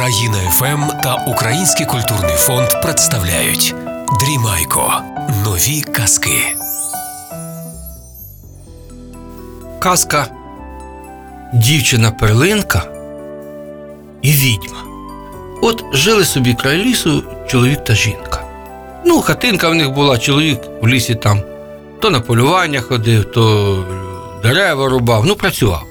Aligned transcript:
Країна 0.00 0.38
ФМ 0.50 1.00
та 1.02 1.14
Український 1.26 1.86
культурний 1.86 2.36
фонд 2.36 2.68
представляють 2.82 3.74
Дрімайко. 4.20 4.92
Нові 5.44 5.80
казки. 5.80 6.56
Казка 9.78 10.26
Дівчина 11.54 12.10
перлинка 12.10 12.82
і 14.22 14.32
відьма. 14.32 14.84
От 15.62 15.84
жили 15.92 16.24
собі 16.24 16.54
край 16.54 16.78
лісу 16.78 17.22
чоловік 17.48 17.84
та 17.84 17.94
жінка. 17.94 18.44
Ну, 19.04 19.20
хатинка 19.20 19.68
в 19.68 19.74
них 19.74 19.90
була, 19.90 20.18
чоловік 20.18 20.60
в 20.82 20.88
лісі 20.88 21.14
там 21.14 21.40
то 22.00 22.10
на 22.10 22.20
полювання 22.20 22.80
ходив, 22.80 23.24
то 23.24 23.84
дерева 24.42 24.88
рубав, 24.88 25.26
ну 25.26 25.34
працював. 25.34 25.82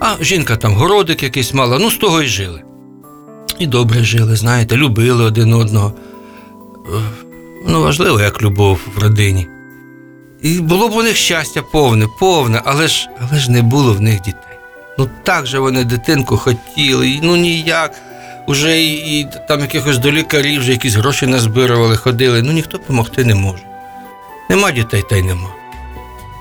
А 0.00 0.14
жінка 0.20 0.56
там 0.56 0.74
городик 0.74 1.22
якийсь 1.22 1.54
мала, 1.54 1.78
ну 1.78 1.90
з 1.90 1.96
того 1.96 2.22
й 2.22 2.26
жили. 2.26 2.62
І 3.62 3.66
добре 3.66 4.04
жили, 4.04 4.36
знаєте, 4.36 4.76
любили 4.76 5.24
один 5.24 5.54
одного. 5.54 5.92
Ну, 7.66 7.82
важливо, 7.82 8.20
як 8.20 8.42
любов 8.42 8.80
в 8.96 8.98
родині. 8.98 9.46
І 10.42 10.60
було 10.60 10.88
б 10.88 10.96
у 10.96 11.02
них 11.02 11.16
щастя 11.16 11.62
повне, 11.62 12.06
повне, 12.20 12.62
але 12.64 12.88
ж, 12.88 13.08
але 13.20 13.40
ж 13.40 13.50
не 13.50 13.62
було 13.62 13.92
в 13.94 14.00
них 14.00 14.20
дітей. 14.20 14.58
Ну 14.98 15.08
так 15.22 15.46
же 15.46 15.58
вони 15.58 15.84
дитинку 15.84 16.36
хотіли, 16.36 17.10
і 17.10 17.20
ну 17.22 17.36
ніяк. 17.36 17.92
Уже 18.46 18.82
і, 18.82 19.20
і 19.20 19.28
там 19.48 19.60
якихось 19.60 19.98
до 19.98 20.12
лікарів, 20.12 20.60
вже 20.60 20.72
якісь 20.72 20.94
гроші 20.94 21.26
назбирували, 21.26 21.96
ходили. 21.96 22.42
Ну 22.42 22.52
ніхто 22.52 22.78
допомогти 22.78 23.24
не 23.24 23.34
може. 23.34 23.62
Нема 24.50 24.70
дітей, 24.70 25.04
та 25.10 25.16
й 25.16 25.22
нема. 25.22 25.48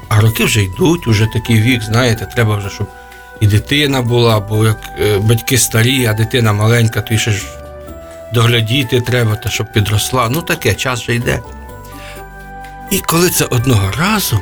А 0.10 0.22
роки 0.22 0.44
вже 0.46 0.64
йдуть, 0.64 1.08
уже 1.08 1.28
такий 1.34 1.62
вік, 1.62 1.84
знаєте, 1.84 2.26
треба 2.26 2.58
вже, 2.58 2.70
щоб 2.70 2.88
і 3.42 3.48
дитина 3.48 4.02
була, 4.02 4.40
бо 4.40 4.66
як 4.66 4.78
е, 5.00 5.18
батьки 5.18 5.58
старі, 5.58 6.06
а 6.06 6.14
дитина 6.14 6.54
маленька, 6.54 7.02
то 7.02 7.18
ще 7.18 7.32
ж 7.32 7.46
доглядіти 8.34 9.02
треба, 9.02 9.36
та 9.36 9.50
щоб 9.50 9.72
підросла. 9.72 10.30
Ну 10.30 10.42
таке, 10.42 10.74
час 10.74 11.02
вже 11.02 11.16
йде. 11.16 11.42
І 12.92 13.00
коли 13.00 13.30
це 13.30 13.46
одного 13.46 13.92
разу 14.00 14.42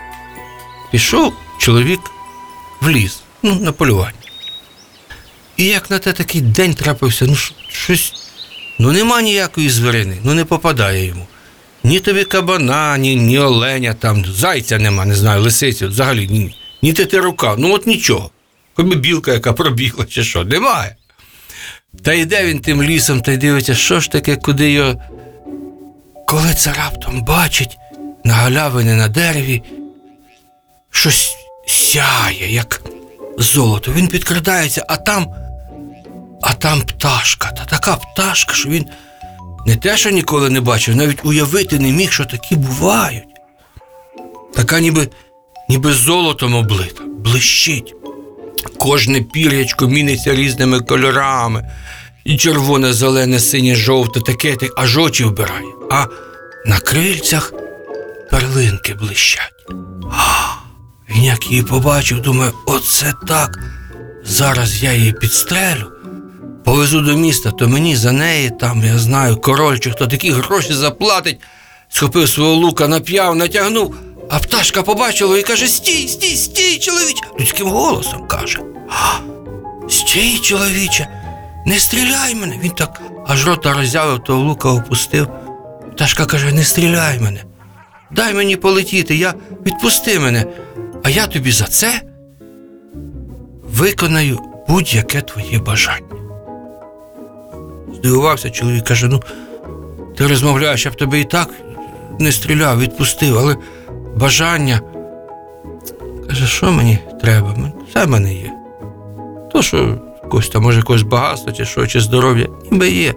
пішов 0.92 1.34
чоловік 1.60 2.00
в 2.82 2.90
ліс, 2.90 3.20
ну, 3.44 3.56
на 3.56 3.72
полювання. 3.72 4.14
І 5.58 5.66
як 5.66 5.90
на 5.90 6.00
те 6.00 6.14
такий 6.14 6.42
день 6.42 6.74
трапився, 6.74 7.26
ну 7.26 7.36
щось, 7.72 8.14
ну 8.80 8.92
нема 8.92 9.22
ніякої 9.22 9.70
звірини, 9.70 10.18
ну 10.24 10.34
не 10.34 10.46
попадає 10.46 11.06
йому. 11.06 11.28
Ні 11.84 12.00
тобі 12.00 12.24
кабана, 12.24 12.98
ні, 12.98 13.16
ні 13.16 13.40
оленя, 13.40 13.94
там, 13.94 14.26
зайця 14.26 14.78
нема, 14.78 15.06
не 15.06 15.16
знаю, 15.16 15.42
лисицю, 15.42 15.88
взагалі 15.88 16.28
ні, 16.28 16.56
ні 16.82 16.94
тетерука, 16.94 17.56
ну 17.58 17.74
от 17.74 17.88
нічого. 17.88 18.30
Білка, 18.84 19.34
яка 19.34 19.54
пробігла, 19.54 20.06
чи 20.06 20.24
що, 20.24 20.44
немає. 20.44 20.96
Та 22.04 22.14
йде 22.14 22.46
він 22.46 22.60
тим 22.60 22.84
лісом 22.84 23.22
та 23.22 23.32
й 23.32 23.38
дивиться, 23.38 23.76
що 23.76 24.00
ж 24.00 24.12
таке, 24.12 24.36
куди 24.36 24.72
його. 24.72 24.96
Коли 26.28 26.54
це 26.54 26.74
раптом 26.74 27.22
бачить 27.24 27.78
на 28.24 28.34
галявині 28.34 28.94
на 28.94 29.08
дереві 29.08 29.64
щось 30.92 31.36
сяє, 31.68 32.54
як 32.54 32.82
золото. 33.38 33.92
Він 33.92 34.08
підкрадається, 34.08 34.86
а 34.88 34.98
там, 34.98 35.28
а 36.42 36.54
там 36.54 36.82
пташка. 36.82 37.52
Та 37.52 37.66
така 37.66 37.96
пташка, 37.96 38.54
що 38.54 38.70
він 38.70 38.86
не 39.66 39.76
те, 39.76 39.98
що 39.98 40.10
ніколи 40.10 40.50
не 40.50 40.62
бачив, 40.62 40.96
навіть 40.96 41.26
уявити 41.26 41.80
не 41.80 41.92
міг, 41.92 42.12
що 42.12 42.26
такі 42.26 42.56
бувають. 42.56 43.24
Така 44.54 44.80
ніби, 44.80 45.10
ніби 45.70 45.94
золотом 45.94 46.56
облита, 46.56 47.04
блищить. 47.04 47.96
Кожне 48.78 49.22
пір'ячко 49.22 49.88
міниться 49.88 50.36
різними 50.36 50.80
кольорами. 50.80 51.70
І 52.26 52.38
червоне, 52.38 52.94
зелене, 52.94 53.40
синє, 53.40 53.76
жовте, 53.76 54.22
таке, 54.22 54.56
та- 54.56 54.68
аж 54.78 54.98
очі 54.98 55.24
вбирає. 55.24 55.66
А 55.92 56.06
на 56.66 56.80
крильцях 56.80 57.54
перлинки 58.32 58.94
блищать. 58.94 59.54
Він 61.10 61.24
як 61.24 61.52
її 61.52 61.64
побачив, 61.64 62.22
думає, 62.22 62.52
оце 62.66 63.14
так. 63.28 63.60
Зараз 64.26 64.84
я 64.84 64.94
її 64.94 65.14
підстрелю. 65.14 65.92
Повезу 66.66 67.02
до 67.02 67.16
міста, 67.18 67.52
то 67.52 67.68
мені 67.68 67.96
за 67.96 68.12
неї, 68.12 68.52
там, 68.60 68.84
я 68.86 68.98
знаю, 69.00 69.38
король 69.38 69.80
чи 69.80 69.92
хто 69.92 70.08
такі 70.08 70.32
гроші 70.32 70.74
заплатить. 70.74 71.40
Схопив 71.90 72.30
свого 72.30 72.54
лука, 72.54 72.88
нап'яв, 72.88 73.36
натягнув, 73.36 73.96
а 74.30 74.40
пташка 74.40 74.84
побачила 74.84 75.38
і 75.38 75.44
каже: 75.44 75.68
Стій, 75.68 76.08
стій, 76.08 76.36
стій, 76.36 76.80
чоловіче. 76.80 77.24
Людським 77.40 77.68
голосом 77.68 78.28
каже. 78.28 78.60
«А, 78.90 79.20
Стій, 79.90 80.40
чоловіче, 80.40 81.08
не 81.66 81.80
стріляй 81.80 82.36
мене. 82.36 82.60
Він 82.64 82.72
так 82.72 83.02
аж 83.28 83.48
рота 83.48 83.74
роззявив, 83.74 84.20
того 84.20 84.44
лука 84.44 84.70
опустив. 84.70 85.28
Пташка 85.92 86.26
каже: 86.26 86.52
не 86.52 86.64
стріляй 86.64 87.20
мене. 87.20 87.44
Дай 88.12 88.34
мені 88.34 88.56
полетіти, 88.56 89.16
я 89.16 89.34
відпусти 89.66 90.20
мене, 90.20 90.46
а 91.04 91.10
я 91.10 91.28
тобі 91.28 91.52
за 91.52 91.66
це 91.66 92.02
виконаю 93.64 94.40
будь-яке 94.68 95.22
твоє 95.22 95.60
бажання. 95.60 96.08
Здивувався 97.94 98.50
чоловік, 98.50 98.84
каже: 98.84 99.08
ну, 99.08 99.24
ти 100.18 100.28
розмовляєш, 100.28 100.86
я 100.86 100.92
б 100.92 100.96
тебе 100.96 101.20
і 101.20 101.24
так 101.24 101.50
не 102.20 102.32
стріляв, 102.32 102.80
відпустив, 102.80 103.38
але 103.38 103.56
бажання. 104.20 104.82
Каже, 106.28 106.48
що 106.48 106.72
мені 106.72 107.00
треба? 107.22 107.56
Все 107.90 108.06
в 108.06 108.10
мене 108.10 108.34
є. 108.34 108.52
То, 109.52 109.62
що 109.62 109.98
якось 110.24 110.50
там, 110.50 110.64
може, 110.64 110.78
якось 110.78 111.02
багатство, 111.02 111.52
чи 111.52 111.66
що, 111.66 111.88
чи 111.88 112.00
здоров'я, 112.00 112.48
ніби 112.72 112.90
є. 112.92 113.14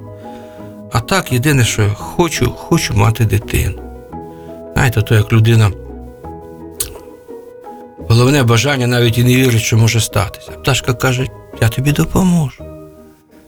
А 0.92 1.00
так, 1.00 1.32
єдине, 1.32 1.64
що 1.64 1.82
я 1.82 1.88
хочу, 1.88 2.50
хочу 2.50 2.94
мати 2.94 3.24
дитину. 3.24 3.82
Знаєте, 4.74 5.02
то 5.02 5.14
як 5.14 5.32
людина. 5.32 5.70
Головне 8.08 8.42
бажання 8.42 8.86
навіть 8.86 9.18
і 9.18 9.24
не 9.24 9.36
вірить, 9.36 9.62
що 9.62 9.76
може 9.76 10.00
статися. 10.00 10.50
Пташка 10.52 10.94
каже, 10.94 11.26
я 11.60 11.68
тобі 11.68 11.92
допоможу. 11.92 12.64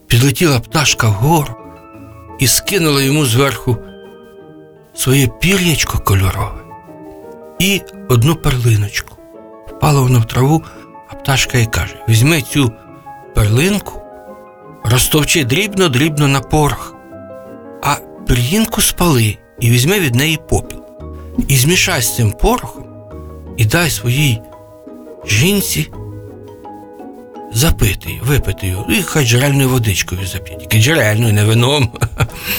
Підлетіла 0.07 0.61
пташка 0.61 1.09
вгору 1.09 1.55
і 2.39 2.47
скинула 2.47 3.03
йому 3.03 3.25
зверху 3.25 3.77
своє 4.95 5.29
пір'ячко 5.41 5.99
кольорове 5.99 6.64
і 7.59 7.83
одну 8.09 8.37
перлиночку. 8.37 9.17
Впала 9.69 10.01
воно 10.01 10.21
в 10.21 10.25
траву, 10.25 10.63
а 11.09 11.15
пташка 11.15 11.59
й 11.59 11.67
каже: 11.67 11.95
візьми 12.09 12.43
цю 12.43 12.73
перлинку, 13.35 14.03
розтовчи 14.85 15.45
дрібно-дрібно 15.45 16.29
на 16.29 16.41
порох, 16.41 16.95
а 17.83 17.97
пір'їнку 18.27 18.81
спали 18.81 19.39
і 19.61 19.71
візьми 19.71 20.01
від 20.01 20.15
неї 20.15 20.39
попіл. 20.49 20.81
І 21.49 21.57
змішай 21.57 22.03
з 22.03 22.17
цим 22.17 22.33
порохом 22.33 22.85
і 23.57 23.65
дай 23.65 23.91
своїй 23.91 24.41
жінці 25.27 25.91
запити, 27.53 28.09
її, 28.09 28.21
випити 28.25 28.67
його, 28.67 28.87
і 28.93 29.03
хай 29.03 29.27
джерельною 29.27 29.69
водичкою 29.69 30.27
зап'є, 30.27 30.57
тільки 30.57 30.79
джерельною, 30.79 31.33
не 31.33 31.45
вином. 31.45 31.93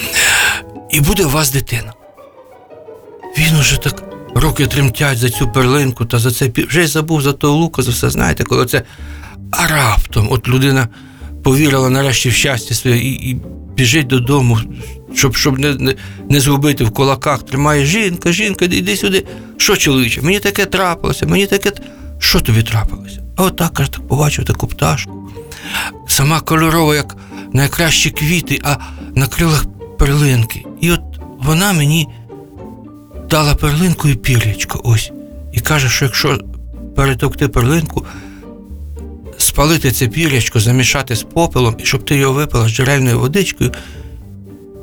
І 0.89 1.01
буде 1.01 1.25
у 1.25 1.29
вас 1.29 1.51
дитина. 1.51 1.94
Він 3.38 3.55
уже 3.59 3.79
так 3.79 4.14
руки 4.35 4.68
тремтять 4.68 5.18
за 5.18 5.29
цю 5.29 5.47
перлинку 5.47 6.06
та 6.06 6.19
за 6.19 6.31
це 6.31 6.51
вже 6.68 6.84
й 6.84 6.88
забув 6.88 7.22
за 7.22 7.34
того 7.34 7.57
лука, 7.57 7.81
за 7.81 7.91
все 7.91 8.09
знаєте, 8.09 8.44
коли 8.44 8.66
це. 8.66 8.81
А 9.51 9.68
раптом 9.68 10.28
от 10.31 10.47
людина 10.47 10.88
повірила 11.44 11.90
нарешті 11.90 12.29
в 12.29 12.34
щастя 12.34 12.75
своє 12.75 12.97
і, 12.97 13.29
і 13.29 13.41
біжить 13.75 14.07
додому, 14.07 14.59
щоб, 15.13 15.35
щоб 15.35 15.59
не, 15.59 15.73
не, 15.73 15.96
не 16.29 16.40
згубити 16.40 16.84
в 16.84 16.91
кулаках, 16.91 17.44
тримає 17.44 17.85
жінка, 17.85 18.31
жінка, 18.31 18.66
іди 18.66 18.96
сюди. 18.96 19.25
Що, 19.57 19.78
чоловіче, 19.78 20.22
мені 20.22 20.40
таке 20.40 20.66
трапилося, 20.66 21.25
мені 21.25 21.47
таке. 21.47 21.72
Що 22.19 22.41
тобі 22.41 22.63
трапилося? 22.63 23.23
А 23.35 23.44
отак 23.44 23.73
каже, 23.73 23.91
так 23.91 24.07
побачив 24.07 24.46
таку 24.46 24.67
пташку. 24.67 25.29
Сама 26.07 26.41
кольорова, 26.41 26.96
як 26.96 27.16
найкращі 27.53 28.09
квіти, 28.09 28.61
а 28.64 28.76
на 29.16 29.28
крилах 29.28 29.66
перлинки. 29.99 30.64
І 30.81 30.91
от 30.91 31.02
вона 31.43 31.73
мені 31.73 32.08
дала 33.29 33.55
перлинку 33.55 34.07
і 34.09 34.16
пір'ячко 34.16 34.81
ось. 34.83 35.11
І 35.53 35.59
каже, 35.59 35.89
що 35.89 36.05
якщо 36.05 36.39
перетовкти 36.95 37.47
перлинку, 37.47 38.05
спалити 39.37 39.91
це 39.91 40.07
пір'ячко, 40.07 40.59
замішати 40.59 41.16
з 41.16 41.23
попелом, 41.23 41.75
і 41.79 41.85
щоб 41.85 42.05
ти 42.05 42.16
його 42.16 42.33
випила 42.33 42.67
з 42.67 42.72
джерельною 42.72 43.19
водичкою, 43.19 43.72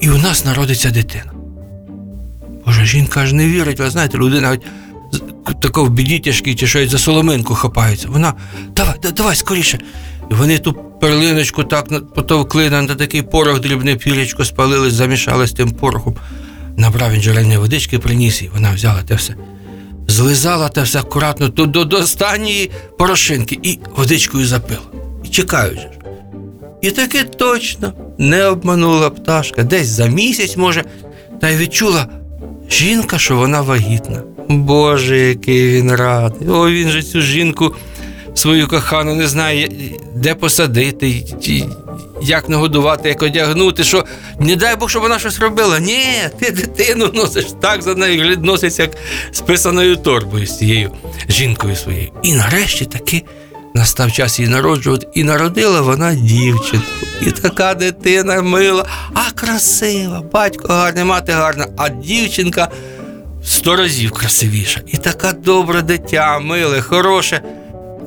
і 0.00 0.10
у 0.10 0.18
нас 0.18 0.44
народиться 0.44 0.90
дитина. 0.90 1.32
Боже, 2.66 2.84
жінка 2.86 3.20
аж 3.20 3.32
не 3.32 3.46
вірить, 3.46 3.80
ви 3.80 3.90
знаєте, 3.90 4.18
людина 4.18 4.58
тако 5.62 5.84
в 5.84 5.90
біді 5.90 6.18
тяжкій 6.18 6.54
чи 6.54 6.66
щось 6.66 6.90
за 6.90 6.98
соломинку 6.98 7.54
хапається. 7.54 8.08
Вона 8.08 8.34
давай, 8.76 8.94
да- 9.02 9.10
давай 9.10 9.36
скоріше. 9.36 9.78
І 10.30 10.34
вони 10.34 10.58
ту 10.58 10.72
перлиночку 10.72 11.64
так 11.64 12.14
потовкли 12.14 12.70
на 12.70 12.86
такий 12.86 13.22
порох 13.22 13.60
дрібне 13.60 13.96
пір'ячко 13.96 14.44
спалили, 14.44 14.90
замішали 14.90 15.46
з 15.46 15.52
тим 15.52 15.70
порохом. 15.70 16.16
Набрав 16.76 17.12
він 17.12 17.22
джерельної 17.22 17.58
водички, 17.58 17.98
приніс 17.98 18.42
і 18.42 18.50
вона 18.54 18.72
взяла 18.72 19.02
те 19.02 19.14
все. 19.14 19.34
Злизала 20.08 20.68
те 20.68 20.82
все 20.82 20.98
акуратно 20.98 21.48
до, 21.48 21.66
до, 21.66 21.96
останньої 21.96 22.70
порошинки 22.98 23.58
і 23.62 23.78
водичкою 23.96 24.46
запила. 24.46 24.82
І 25.24 25.28
ж. 25.32 25.88
І 26.82 26.90
таки 26.90 27.24
точно 27.24 27.92
не 28.18 28.44
обманула 28.44 29.10
пташка. 29.10 29.62
Десь 29.62 29.88
за 29.88 30.06
місяць, 30.06 30.56
може, 30.56 30.84
та 31.40 31.48
й 31.48 31.56
відчула 31.56 32.08
жінка, 32.70 33.18
що 33.18 33.36
вона 33.36 33.60
вагітна. 33.60 34.22
Боже, 34.48 35.18
який 35.18 35.72
він 35.72 35.92
радий. 35.92 36.48
О, 36.48 36.70
він 36.70 36.88
же 36.88 37.02
цю 37.02 37.20
жінку 37.20 37.74
свою 38.34 38.68
кохану 38.68 39.14
не 39.14 39.28
знає, 39.28 39.68
де 40.14 40.34
посадити, 40.34 41.24
як 42.22 42.48
нагодувати, 42.48 43.08
як 43.08 43.22
одягнути, 43.22 43.84
що 43.84 44.04
не 44.40 44.56
дай 44.56 44.76
Бог, 44.76 44.90
щоб 44.90 45.02
вона 45.02 45.18
щось 45.18 45.40
робила. 45.40 45.78
Ні, 45.78 46.04
ти 46.38 46.50
дитину 46.50 47.10
носиш 47.14 47.46
так 47.60 47.82
за 47.82 47.94
нею 47.94 48.38
носиться, 48.38 48.82
як 48.82 48.92
з 49.32 49.40
писаною 49.40 49.96
торбою 49.96 50.46
з 50.46 50.58
цією 50.58 50.90
жінкою 51.28 51.76
своєю. 51.76 52.08
І 52.22 52.32
нарешті 52.34 52.84
таки 52.84 53.24
настав 53.74 54.12
час 54.12 54.38
її 54.38 54.50
народжувати, 54.50 55.06
і 55.14 55.24
народила 55.24 55.80
вона 55.80 56.14
дівчинку. 56.14 56.86
І 57.20 57.30
така 57.30 57.74
дитина 57.74 58.42
мила, 58.42 58.86
а 59.14 59.30
красива, 59.30 60.22
батько 60.32 60.68
гарний, 60.68 61.04
мати 61.04 61.32
гарна, 61.32 61.66
а 61.76 61.88
дівчинка 61.88 62.68
сто 63.44 63.76
разів 63.76 64.12
красивіша. 64.12 64.80
І 64.86 64.96
така 64.96 65.32
добре 65.32 65.82
дитя, 65.82 66.38
миле, 66.38 66.80
хороше. 66.80 67.42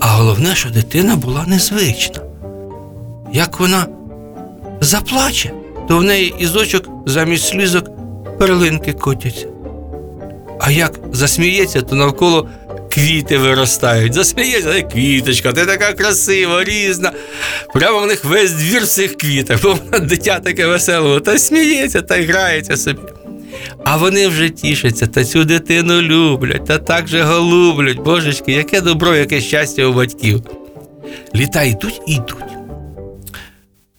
А 0.05 0.07
головне, 0.07 0.55
що 0.55 0.69
дитина 0.69 1.15
була 1.15 1.45
незвична. 1.47 2.19
Як 3.33 3.59
вона 3.59 3.87
заплаче, 4.81 5.51
то 5.87 5.97
в 5.97 6.03
неї 6.03 6.35
із 6.39 6.55
очок 6.55 6.89
замість 7.05 7.47
слізок 7.47 7.85
перлинки 8.39 8.93
котяться. 8.93 9.47
А 10.59 10.71
як 10.71 10.99
засміється, 11.11 11.81
то 11.81 11.95
навколо 11.95 12.49
квіти 12.93 13.37
виростають. 13.37 14.13
Засміється, 14.13 14.69
«Ей, 14.69 14.83
квіточка, 14.83 15.53
ти 15.53 15.65
така 15.65 15.93
красива, 15.93 16.63
різна. 16.63 17.11
Прямо 17.73 17.99
в 17.99 18.07
них 18.07 18.25
весь 18.25 18.51
двір 18.51 18.83
в 18.83 18.87
цих 18.87 19.17
квітах, 19.17 19.61
бо 19.63 19.77
вона 19.91 20.05
дитя 20.05 20.39
таке 20.39 20.67
веселе, 20.67 21.19
та 21.19 21.37
сміється 21.37 22.01
та 22.01 22.15
грається 22.15 22.77
собі. 22.77 23.01
А 23.83 23.97
вони 23.97 24.27
вже 24.27 24.49
тішаться 24.49 25.07
та 25.07 25.23
цю 25.25 25.43
дитину 25.43 26.01
люблять, 26.01 26.65
та 26.65 26.77
так 26.77 27.07
же 27.07 27.23
голублять. 27.23 27.99
Божечки, 27.99 28.51
яке 28.51 28.81
добро, 28.81 29.15
яке 29.15 29.41
щастя 29.41 29.85
у 29.85 29.93
батьків. 29.93 30.41
Літа 31.35 31.63
йдуть 31.63 32.01
і 32.07 32.13
йдуть. 32.13 32.55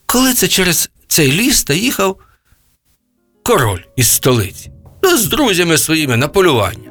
Коли 0.07 0.35
це 0.35 0.49
через 0.49 0.91
цей 1.09 1.33
ліс 1.33 1.65
та 1.65 1.75
їхав 1.75 2.17
король 3.43 3.81
із 3.97 4.11
столиці, 4.11 4.71
ну, 5.03 5.17
з 5.17 5.27
друзями 5.27 5.79
своїми 5.79 6.17
на 6.17 6.29
полювання. 6.29 6.91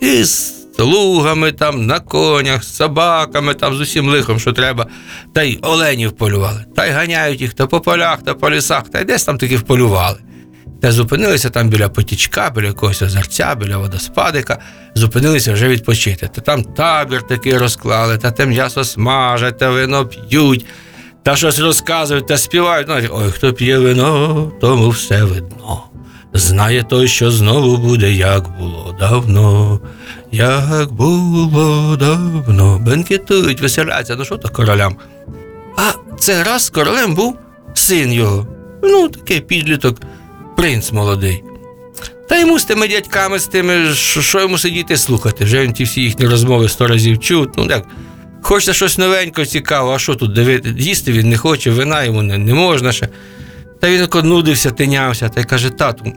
І 0.00 0.24
з 0.24 0.54
слугами 0.76 1.52
там, 1.52 1.86
на 1.86 2.00
конях, 2.00 2.64
з 2.64 2.76
собаками, 2.76 3.54
там, 3.54 3.74
з 3.74 3.80
усім 3.80 4.08
лихом, 4.08 4.40
що 4.40 4.52
треба, 4.52 4.86
та 5.34 5.42
й 5.42 5.58
оленів 5.62 6.12
полювали, 6.12 6.64
та 6.76 6.86
й 6.86 6.90
ганяють 6.90 7.40
їх 7.40 7.54
то 7.54 7.68
по 7.68 7.80
полях, 7.80 8.22
та 8.22 8.34
по 8.34 8.50
лісах, 8.50 8.88
та 8.88 9.00
й 9.00 9.04
десь 9.04 9.24
там 9.24 9.38
таки 9.38 9.56
вполювали. 9.56 10.18
Зупинилися 10.92 11.50
там 11.50 11.68
біля 11.68 11.88
потічка, 11.88 12.50
біля 12.50 12.66
якогось 12.66 13.02
озерця, 13.02 13.54
біля 13.54 13.76
водоспадика, 13.76 14.58
зупинилися 14.94 15.52
вже 15.52 15.68
відпочити. 15.68 16.30
Та 16.34 16.40
там 16.40 16.64
табір 16.64 17.22
такий 17.22 17.58
розклали, 17.58 18.18
та 18.18 18.30
те 18.30 18.46
м'ясо 18.46 18.84
смажать, 18.84 19.58
та 19.58 19.70
вино 19.70 20.06
п'ють, 20.06 20.66
та 21.22 21.36
щось 21.36 21.58
розказують 21.58 22.26
та 22.26 22.36
співають. 22.38 22.88
Ну, 22.88 22.94
ой, 23.12 23.30
хто 23.30 23.52
п'є 23.52 23.78
вино, 23.78 24.52
тому 24.60 24.88
все 24.88 25.24
видно. 25.24 25.82
Знає 26.32 26.82
той, 26.82 27.08
що 27.08 27.30
знову 27.30 27.76
буде, 27.76 28.12
як 28.12 28.58
було 28.58 28.96
давно, 29.00 29.80
як 30.32 30.92
було 30.92 31.96
давно. 31.96 32.78
Бенкетують, 32.78 33.60
веселяться, 33.60 34.16
ну 34.16 34.24
що 34.24 34.36
то 34.36 34.48
королям. 34.48 34.96
А 35.76 36.16
цей 36.18 36.42
раз 36.42 36.70
королем 36.70 37.14
був 37.14 37.38
син 37.74 38.12
його. 38.12 38.46
Ну, 38.82 39.08
такий 39.08 39.40
підліток, 39.40 40.00
принц 40.56 40.92
молодий. 40.92 41.44
Та 42.28 42.38
йому 42.38 42.58
з 42.58 42.64
тими 42.64 42.88
дядьками, 42.88 43.38
з 43.38 43.46
тими, 43.46 43.94
що, 43.94 44.40
йому 44.40 44.58
сидіти 44.58 44.96
слухати. 44.96 45.44
Вже 45.44 45.62
він 45.62 45.72
ті 45.72 45.84
всі 45.84 46.02
їхні 46.02 46.26
розмови 46.26 46.68
сто 46.68 46.86
разів 46.86 47.18
чув. 47.18 47.48
Ну 47.56 47.66
як, 47.70 47.86
хочеться 48.42 48.72
щось 48.72 48.98
новенького, 48.98 49.46
цікавого, 49.46 49.94
а 49.94 49.98
що 49.98 50.14
тут 50.14 50.32
дивити? 50.32 50.74
Їсти 50.78 51.12
він 51.12 51.28
не 51.28 51.36
хоче, 51.36 51.70
вина 51.70 52.04
йому 52.04 52.22
не, 52.22 52.38
не 52.38 52.54
можна 52.54 52.92
ще. 52.92 53.08
Та 53.80 53.90
він 53.90 54.00
тако 54.00 54.22
нудився, 54.22 54.70
тинявся, 54.70 55.28
та 55.28 55.40
й 55.40 55.44
каже, 55.44 55.70
тату, 55.70 56.12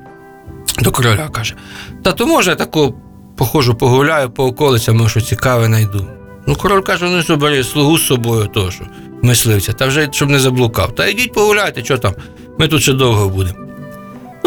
до 0.82 0.92
короля 0.92 1.30
каже, 1.30 1.56
тату, 2.04 2.28
може, 2.28 2.50
я 2.50 2.56
тако 2.56 2.94
походжу, 3.38 3.76
погуляю 3.80 4.30
по 4.30 4.46
околицям, 4.46 5.10
що 5.10 5.22
цікаве 5.22 5.66
знайду. 5.66 6.08
Ну, 6.48 6.56
король 6.56 6.82
каже, 6.82 7.24
ну 7.30 7.36
бери 7.36 7.64
слугу 7.64 7.98
з 7.98 8.06
собою, 8.06 8.50
то 8.54 8.72
що, 8.72 8.84
мисливця, 9.22 9.74
та 9.74 9.88
вже 9.88 10.10
щоб 10.12 10.30
не 10.30 10.40
заблукав. 10.40 10.96
Та 10.96 11.08
йдіть 11.08 11.34
погуляйте, 11.34 11.84
що 11.84 11.98
там, 11.98 12.14
ми 12.60 12.68
тут 12.68 12.82
ще 12.82 12.94
довго 12.94 13.30
будемо. 13.30 13.67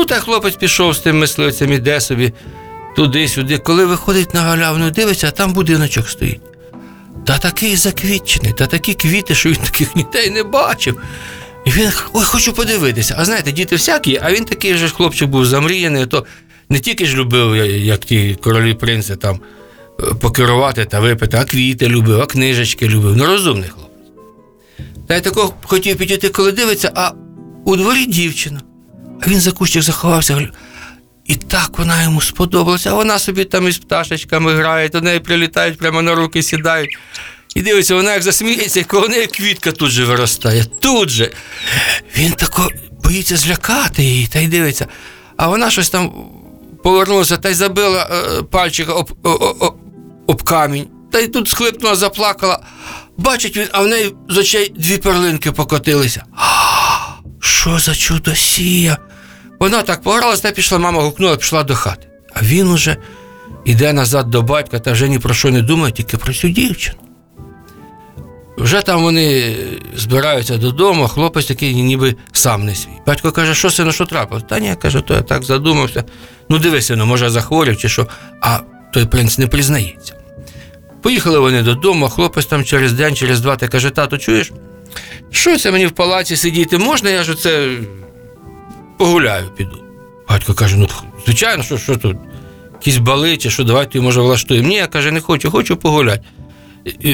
Ну, 0.01 0.07
та 0.07 0.21
хлопець 0.21 0.57
пішов 0.57 0.95
з 0.95 0.99
тим 0.99 1.19
мисливцем, 1.19 1.73
іде 1.73 2.01
собі 2.01 2.33
туди-сюди. 2.97 3.59
Коли 3.59 3.87
виходить 3.87 4.35
на 4.35 4.41
галявину, 4.41 4.91
дивиться, 4.91 5.29
а 5.29 5.31
там 5.31 5.53
будиночок 5.53 6.09
стоїть. 6.09 6.41
Та 7.27 7.39
такий 7.39 7.77
заквітчений, 7.77 8.53
та 8.53 8.67
такі 8.67 8.95
квіти, 8.95 9.35
що 9.35 9.49
він 9.49 9.57
таких 9.57 9.97
ніде 9.97 10.25
й 10.25 10.31
не 10.31 10.43
бачив. 10.43 11.01
І 11.65 11.71
він 11.71 11.91
ой, 12.13 12.25
хочу 12.25 12.53
подивитися. 12.53 13.15
А 13.19 13.25
знаєте, 13.25 13.53
діти 13.53 13.77
всякі, 13.77 14.19
а 14.23 14.33
він 14.33 14.45
такий 14.45 14.75
же 14.75 14.89
хлопчик 14.89 15.29
був 15.29 15.47
замріяний, 15.47 16.07
то 16.07 16.27
не 16.69 16.79
тільки 16.79 17.07
ж 17.07 17.17
любив, 17.17 17.57
як 17.67 18.01
ті 18.01 18.39
королі 18.43 18.75
принци, 18.75 19.17
там 19.17 19.41
е, 20.01 20.15
покерувати 20.21 20.85
та 20.85 21.01
випити, 21.01 21.37
а 21.37 21.45
квіти 21.45 21.89
любив, 21.89 22.21
а 22.21 22.27
книжечки 22.27 22.89
любив. 22.89 23.17
Ну, 23.17 23.27
розумний 23.27 23.69
хлопець. 23.69 24.13
Та 25.09 25.17
й 25.17 25.21
тако 25.21 25.55
хотів 25.63 25.97
підійти, 25.97 26.29
коли 26.29 26.53
дивиться, 26.53 26.93
а 26.95 27.13
у 27.65 27.77
дворі 27.77 28.07
дівчина. 28.07 28.61
Він 29.27 29.41
за 29.41 29.53
кущик 29.53 29.83
заховався. 29.83 30.49
І 31.25 31.37
так 31.37 31.79
вона 31.79 32.03
йому 32.03 32.21
сподобалася, 32.21 32.91
а 32.91 32.95
вона 32.95 33.19
собі 33.19 33.45
там 33.45 33.69
із 33.69 33.79
пташечками 33.79 34.55
грає, 34.55 34.89
до 34.89 35.01
неї 35.01 35.21
прилітають, 35.21 35.79
прямо 35.79 36.03
на 36.03 36.15
руки 36.15 36.43
сідають. 36.43 36.99
І 37.57 37.63
дивиться, 37.63 37.95
вона 37.95 38.13
як 38.13 38.23
засміється, 38.23 38.81
і 38.81 38.85
коло 38.85 39.09
неї 39.09 39.27
квітка 39.27 39.73
тут 39.73 39.91
же 39.91 40.05
виростає. 40.05 40.65
Тут 40.81 41.09
же. 41.11 41.31
Він 42.17 42.33
тако 42.33 42.69
боїться 43.05 43.37
злякати 43.37 44.03
її, 44.03 44.27
та 44.27 44.39
й 44.39 44.47
дивиться. 44.49 44.87
А 45.37 45.49
вона 45.49 45.71
щось 45.71 45.91
там 45.91 46.13
повернулася 46.85 47.37
та 47.37 47.49
й 47.49 47.55
забила 47.55 48.09
е, 48.13 48.43
пальчика 48.43 48.93
об, 48.93 49.13
о- 49.23 49.29
о- 49.31 49.57
о- 49.67 49.75
об 50.27 50.43
камінь. 50.43 50.87
Та 51.13 51.19
й 51.19 51.29
тут 51.29 51.49
схлипнула, 51.49 51.97
заплакала. 51.97 52.61
Бачить 53.17 53.57
він, 53.57 53.69
а 53.73 53.81
в 53.83 53.87
неї 53.87 54.15
з 54.29 54.37
очей 54.39 54.73
дві 54.77 54.97
перлинки 54.97 55.53
покотилися. 55.53 56.25
Що 57.41 57.79
за 57.79 57.95
чудосія? 57.95 58.99
Вона 59.61 59.83
так 59.83 60.03
погралась 60.03 60.41
та 60.41 60.51
пішла, 60.51 60.79
мама 60.79 61.03
гукнула, 61.03 61.37
пішла 61.37 61.63
до 61.63 61.75
хати. 61.75 62.07
А 62.35 62.43
він 62.43 62.69
уже 62.69 62.97
іде 63.65 63.93
назад 63.93 64.31
до 64.31 64.43
батька 64.43 64.79
та 64.79 64.93
вже 64.93 65.09
ні 65.09 65.19
про 65.19 65.35
що 65.35 65.51
не 65.51 65.63
думає, 65.63 65.93
тільки 65.93 66.17
про 66.17 66.33
цю 66.33 66.49
дівчину. 66.49 66.99
Вже 68.59 68.83
там 68.83 69.03
вони 69.03 69.57
збираються 69.97 70.57
додому, 70.57 71.09
хлопець 71.09 71.47
такий 71.47 71.75
ніби 71.75 72.17
сам 72.33 72.65
не 72.65 72.75
свій. 72.75 72.91
Батько 73.07 73.33
каже, 73.33 73.55
що 73.55 73.71
сину, 73.71 73.93
що 73.93 74.07
трапилось? 74.07 74.45
Та 74.49 74.59
ні, 74.59 74.75
каже, 74.83 75.01
то 75.01 75.15
я 75.15 75.23
так 75.23 75.43
задумався. 75.43 76.05
Ну 76.49 76.59
диви, 76.59 76.83
сину, 76.83 77.07
може 77.07 77.31
захворів 77.31 77.77
чи 77.79 77.89
що, 77.89 78.07
а 78.43 78.59
той 78.93 79.05
принц 79.05 79.39
не 79.39 79.47
признається. 79.47 80.15
Поїхали 81.03 81.39
вони 81.39 81.63
додому, 81.63 82.09
хлопець 82.09 82.47
там 82.47 82.65
через 82.65 82.93
день, 82.93 83.17
через 83.17 83.41
два 83.41 83.57
та 83.57 83.69
каже, 83.69 83.91
тату, 83.91 84.19
чуєш? 84.19 84.53
Що 85.31 85.59
це 85.59 85.71
мені 85.71 85.87
в 85.87 85.91
палаці 85.91 86.37
сидіти? 86.37 86.79
Можна, 86.79 87.11
я 87.11 87.25
ж 87.25 87.33
оце 87.33 87.69
погуляю, 88.99 89.51
піду. 89.57 89.85
Батько 90.29 90.55
каже: 90.55 90.77
ну, 90.77 90.89
звичайно, 91.25 91.63
що, 91.63 91.79
що 91.79 91.97
тут? 91.97 92.17
Якісь 92.73 92.99
бали 92.99 93.37
чи 93.37 93.51
що, 93.51 93.65
давайте, 93.65 94.01
може, 94.01 94.21
влаштуємо. 94.21 94.69
Ні, 94.69 94.75
я 94.75 94.87
каже, 94.87 95.11
не 95.11 95.21
хочу, 95.21 95.51
хочу 95.51 95.77
погуляти. 95.77 96.23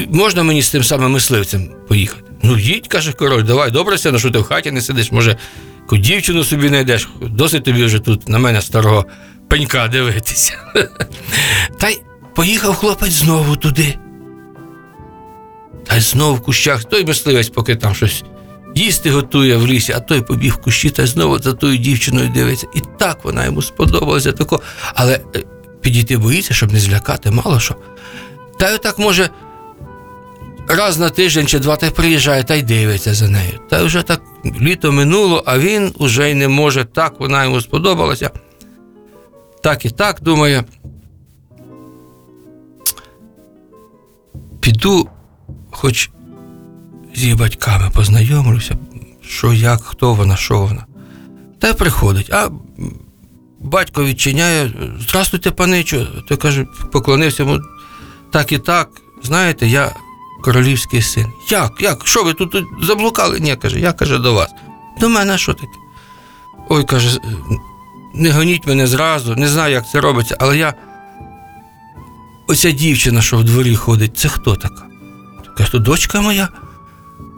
Можна 0.09 0.43
мені 0.43 0.61
з 0.61 0.69
тим 0.69 0.83
самим 0.83 1.11
мисливцем 1.11 1.69
поїхати? 1.87 2.23
Ну, 2.43 2.57
їдь, 2.57 2.87
каже 2.87 3.13
король, 3.13 3.43
давай, 3.43 3.71
добре 3.71 3.97
сину, 3.97 4.19
що 4.19 4.31
ти 4.31 4.39
в 4.39 4.43
хаті 4.43 4.71
не 4.71 4.81
сидиш, 4.81 5.11
може, 5.11 5.37
яку 5.81 5.97
дівчину 5.97 6.43
собі 6.43 6.67
знайдеш, 6.67 7.07
досить 7.21 7.63
тобі 7.63 7.83
вже 7.83 7.99
тут 7.99 8.29
на 8.29 8.39
мене 8.39 8.61
старого 8.61 9.05
пенька 9.47 9.87
дивитися. 9.87 10.53
Та 11.79 11.89
й 11.89 12.01
поїхав 12.35 12.75
хлопець 12.75 13.11
знову 13.11 13.55
туди. 13.55 13.97
Та 15.87 15.95
й 15.95 16.01
знов 16.01 16.35
в 16.35 16.41
кущах 16.41 16.83
той 16.83 17.05
мисливець, 17.05 17.49
поки 17.49 17.75
там 17.75 17.95
щось 17.95 18.23
їсти 18.75 19.11
готує 19.11 19.57
в 19.57 19.67
лісі, 19.67 19.93
а 19.93 19.99
той 19.99 20.21
побіг 20.21 20.53
в 20.53 20.57
кущі 20.57 20.89
та 20.89 21.03
й 21.03 21.07
знову 21.07 21.39
за 21.39 21.53
тою 21.53 21.77
дівчиною 21.77 22.29
дивиться. 22.29 22.67
І 22.75 22.81
так 22.99 23.19
вона 23.23 23.45
йому 23.45 23.61
сподобалася. 23.61 24.31
Тако. 24.31 24.61
Але 24.93 25.19
е, 25.35 25.43
підійти 25.81 26.17
боїться, 26.17 26.53
щоб 26.53 26.73
не 26.73 26.79
злякати, 26.79 27.31
мало 27.31 27.59
що. 27.59 27.75
Та 28.59 28.71
й 28.71 28.75
отак 28.75 28.99
може 28.99 29.29
раз 30.67 30.99
на 30.99 31.09
тиждень 31.09 31.47
чи 31.47 31.59
два 31.59 31.75
та 31.75 31.91
приїжджає 31.91 32.43
та 32.43 32.55
й 32.55 32.63
дивиться 32.63 33.13
за 33.13 33.27
нею. 33.27 33.59
Та 33.69 33.83
вже 33.83 34.01
так 34.01 34.21
літо 34.61 34.91
минуло, 34.91 35.43
а 35.45 35.59
він 35.59 35.93
уже 35.97 36.31
й 36.31 36.33
не 36.33 36.47
може. 36.47 36.85
Так 36.85 37.19
вона 37.19 37.43
йому 37.43 37.61
сподобалася. 37.61 38.29
Так 39.63 39.85
і 39.85 39.89
так 39.89 40.21
думає. 40.21 40.63
Піду, 44.59 45.09
хоч 45.77 46.09
з 47.15 47.21
її 47.21 47.35
батьками 47.35 47.89
познайомлюся, 47.93 48.77
що 49.21 49.53
як, 49.53 49.83
хто 49.83 50.13
вона, 50.13 50.35
що 50.35 50.59
вона. 50.59 50.85
Та 51.59 51.73
приходить. 51.73 52.29
А 52.33 52.49
батько 53.59 54.05
відчиняє, 54.05 54.71
здравствуйте, 54.99 55.51
паничу. 55.51 56.07
Той 56.27 56.37
каже, 56.37 56.65
поклонився 56.91 57.43
йому 57.43 57.59
так 58.31 58.51
і 58.51 58.57
так. 58.57 58.89
Знаєте, 59.23 59.67
я 59.67 59.95
королівський 60.43 61.01
син. 61.01 61.27
Як? 61.49 61.71
Як? 61.81 62.07
Що 62.07 62.23
ви 62.23 62.33
тут, 62.33 62.51
тут 62.51 62.65
заблукали? 62.83 63.39
Ні, 63.39 63.55
каже, 63.55 63.79
я 63.79 63.93
каже 63.93 64.17
до 64.17 64.33
вас. 64.33 64.49
До 64.99 65.09
мене 65.09 65.37
що 65.37 65.53
таке? 65.53 65.77
Ой, 66.69 66.83
каже, 66.83 67.19
не 68.13 68.31
гоніть 68.31 68.67
мене 68.67 68.87
зразу, 68.87 69.35
не 69.35 69.47
знаю, 69.47 69.73
як 69.73 69.89
це 69.89 70.01
робиться, 70.01 70.35
але 70.39 70.57
я. 70.57 70.73
Оця 72.47 72.71
дівчина, 72.71 73.21
що 73.21 73.37
в 73.37 73.43
дворі 73.43 73.75
ходить, 73.75 74.17
це 74.17 74.29
хто 74.29 74.55
така? 74.55 74.87
Каже, 75.57 75.71
то 75.71 75.79
дочка 75.79 76.21
моя. 76.21 76.49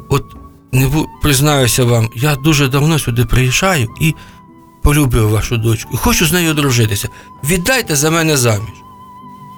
От 0.09 0.35
не 0.71 0.87
бу... 0.87 1.07
признаюся 1.21 1.83
вам, 1.83 2.09
я 2.15 2.35
дуже 2.35 2.67
давно 2.67 2.99
сюди 2.99 3.25
приїжджаю 3.25 3.87
і 4.01 4.15
полюбив 4.83 5.29
вашу 5.29 5.57
дочку. 5.57 5.89
І 5.93 5.97
хочу 5.97 6.25
з 6.25 6.33
нею 6.33 6.51
одружитися. 6.51 7.09
Віддайте 7.43 7.95
за 7.95 8.11
мене 8.11 8.37
заміж. 8.37 8.69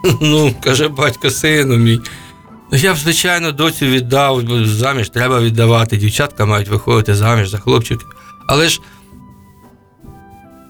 Ну, 0.22 0.56
каже 0.64 0.88
батько, 0.88 1.32
сину 1.32 1.78
мій. 1.78 2.02
«Ну, 2.72 2.78
Я 2.78 2.94
б, 2.94 2.98
звичайно, 2.98 3.52
доцю 3.52 3.86
віддав, 3.86 4.44
бо 4.44 4.66
заміж 4.66 5.10
треба 5.10 5.42
віддавати. 5.42 5.98
Дівчатка 5.98 6.46
мають 6.46 6.68
виходити 6.68 7.16
заміж 7.16 7.50
за 7.50 7.58
хлопчиків. 7.58 8.08
Але 8.48 8.70
ж. 8.70 8.82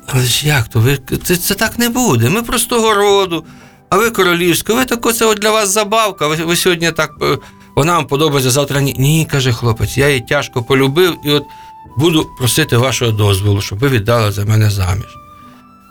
Але 0.07 0.23
ж 0.23 0.47
як 0.47 0.67
то? 0.67 0.79
Ви, 0.79 0.99
це, 1.23 1.35
це 1.35 1.55
так 1.55 1.79
не 1.79 1.89
буде. 1.89 2.29
Ми 2.29 2.41
простого 2.43 2.93
роду, 2.93 3.45
а 3.89 3.97
ви 3.97 4.09
королівська, 4.09 4.73
ви 4.73 4.85
тако, 4.85 5.13
це 5.13 5.35
для 5.35 5.51
вас 5.51 5.69
забавка. 5.69 6.27
Ви, 6.27 6.35
ви 6.35 6.55
сьогодні 6.55 6.91
так. 6.91 7.11
Вона 7.81 7.95
вам 7.95 8.05
подобається 8.05 8.51
завтра. 8.51 8.81
Ні, 8.81 8.95
ні, 8.99 9.27
каже 9.31 9.53
хлопець, 9.53 9.97
я 9.97 10.07
її 10.07 10.21
тяжко 10.21 10.63
полюбив 10.63 11.17
і 11.23 11.31
от 11.31 11.43
буду 11.97 12.27
просити 12.37 12.77
вашого 12.77 13.11
дозволу, 13.11 13.61
щоб 13.61 13.79
ви 13.79 13.89
віддали 13.89 14.31
за 14.31 14.45
мене 14.45 14.69
заміж. 14.69 15.17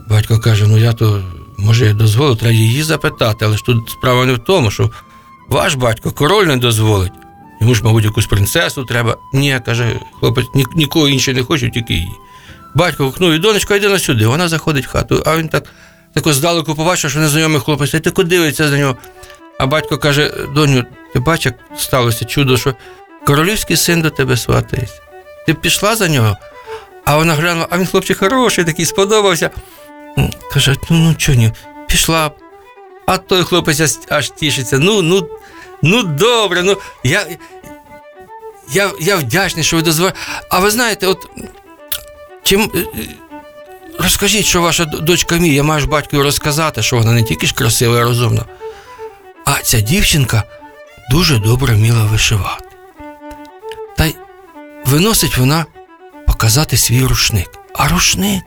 Батько 0.09 0.39
каже: 0.39 0.67
ну 0.69 0.79
я 0.79 0.93
то, 0.93 1.23
може, 1.59 1.87
я 1.87 1.93
дозволю, 1.93 2.35
треба 2.35 2.53
її 2.53 2.83
запитати, 2.83 3.45
але 3.45 3.57
ж 3.57 3.65
тут 3.65 3.91
справа 3.91 4.25
не 4.25 4.33
в 4.33 4.39
тому, 4.39 4.71
що 4.71 4.91
ваш 5.49 5.75
батько 5.75 6.11
король 6.11 6.47
не 6.47 6.57
дозволить. 6.57 7.13
Йому 7.61 7.75
ж, 7.75 7.85
мабуть, 7.85 8.05
якусь 8.05 8.27
принцесу 8.27 8.85
треба. 8.85 9.17
Ні, 9.33 9.61
каже 9.67 10.01
хлопець, 10.21 10.47
ні, 10.55 10.67
нікого 10.77 11.09
іншого 11.09 11.37
не 11.37 11.45
хочу, 11.45 11.71
тільки 11.71 11.95
її. 11.95 12.13
Батько 12.75 13.05
гукнув, 13.05 13.33
і 13.33 13.39
донечко, 13.39 13.75
йди 13.75 13.89
на 13.89 13.99
сюди. 13.99 14.27
Вона 14.27 14.49
заходить 14.49 14.87
в 14.87 14.89
хату, 14.89 15.23
а 15.27 15.37
він 15.37 15.49
так 15.49 15.65
тако 16.15 16.33
здалеку 16.33 16.75
побачив, 16.75 17.11
що 17.11 17.21
незнайомий 17.21 17.61
хлопець, 17.61 17.95
і 17.95 18.01
тако 18.01 18.23
дивиться 18.23 18.69
за 18.69 18.79
нього. 18.79 18.97
А 19.59 19.67
батько 19.67 19.99
каже: 19.99 20.35
доню, 20.55 20.85
ти 21.13 21.19
бачиш, 21.21 21.45
як 21.71 21.81
сталося 21.81 22.25
чудо, 22.25 22.57
що 22.57 22.75
королівський 23.27 23.77
син 23.77 24.03
до 24.03 24.11
тебе 24.11 24.37
сватається. 24.37 25.01
Ти 25.47 25.55
пішла 25.55 25.97
за 25.97 26.09
нього? 26.09 26.37
А 27.05 27.17
вона 27.17 27.35
глянула, 27.35 27.67
а 27.71 27.79
він 27.79 27.87
хлопчик 27.87 28.19
хороший, 28.19 28.65
такий 28.65 28.85
сподобався. 28.85 29.51
Каже, 30.53 30.77
ну 30.91 30.97
ну 30.99 31.15
чого 31.15 31.39
ні, 31.39 31.53
пішла. 31.89 32.31
А 33.07 33.19
той 33.19 33.45
хлопець 33.45 34.05
аж, 34.09 34.31
тішиться. 34.31 34.79
Ну, 34.79 35.03
ну, 35.03 35.29
ну 35.83 36.03
добре, 36.03 36.63
ну 36.63 36.77
я, 37.05 37.27
я, 38.73 38.91
я 39.01 39.17
вдячний, 39.17 39.65
що 39.65 39.77
ви 39.77 39.83
дозволили. 39.83 40.15
А 40.51 40.59
ви 40.59 40.71
знаєте, 40.71 41.07
от 41.07 41.27
чим. 42.43 42.71
е, 42.75 42.79
е, 42.79 42.85
Розкажіть, 43.99 44.47
що 44.47 44.63
ваша 44.63 44.85
дочка 44.85 45.37
мій, 45.37 45.55
я 45.55 45.63
маю 45.63 45.81
ж 45.81 45.87
батькові 45.87 46.23
розказати, 46.23 46.83
що 46.83 46.97
вона 46.97 47.13
не 47.13 47.23
тільки 47.23 47.47
ж 47.47 47.55
красива 47.55 47.99
і 47.99 48.03
розумна, 48.03 48.45
а 49.45 49.59
ця 49.63 49.81
дівчинка 49.81 50.43
дуже 51.11 51.39
добре 51.39 51.75
вміла 51.75 52.05
вишивати. 52.05 52.65
Та 53.97 54.05
й 54.05 54.15
виносить 54.85 55.37
вона 55.39 55.67
показати 56.27 56.77
свій 56.77 57.05
рушник. 57.05 57.51
А 57.75 57.89
рушник, 57.89 58.45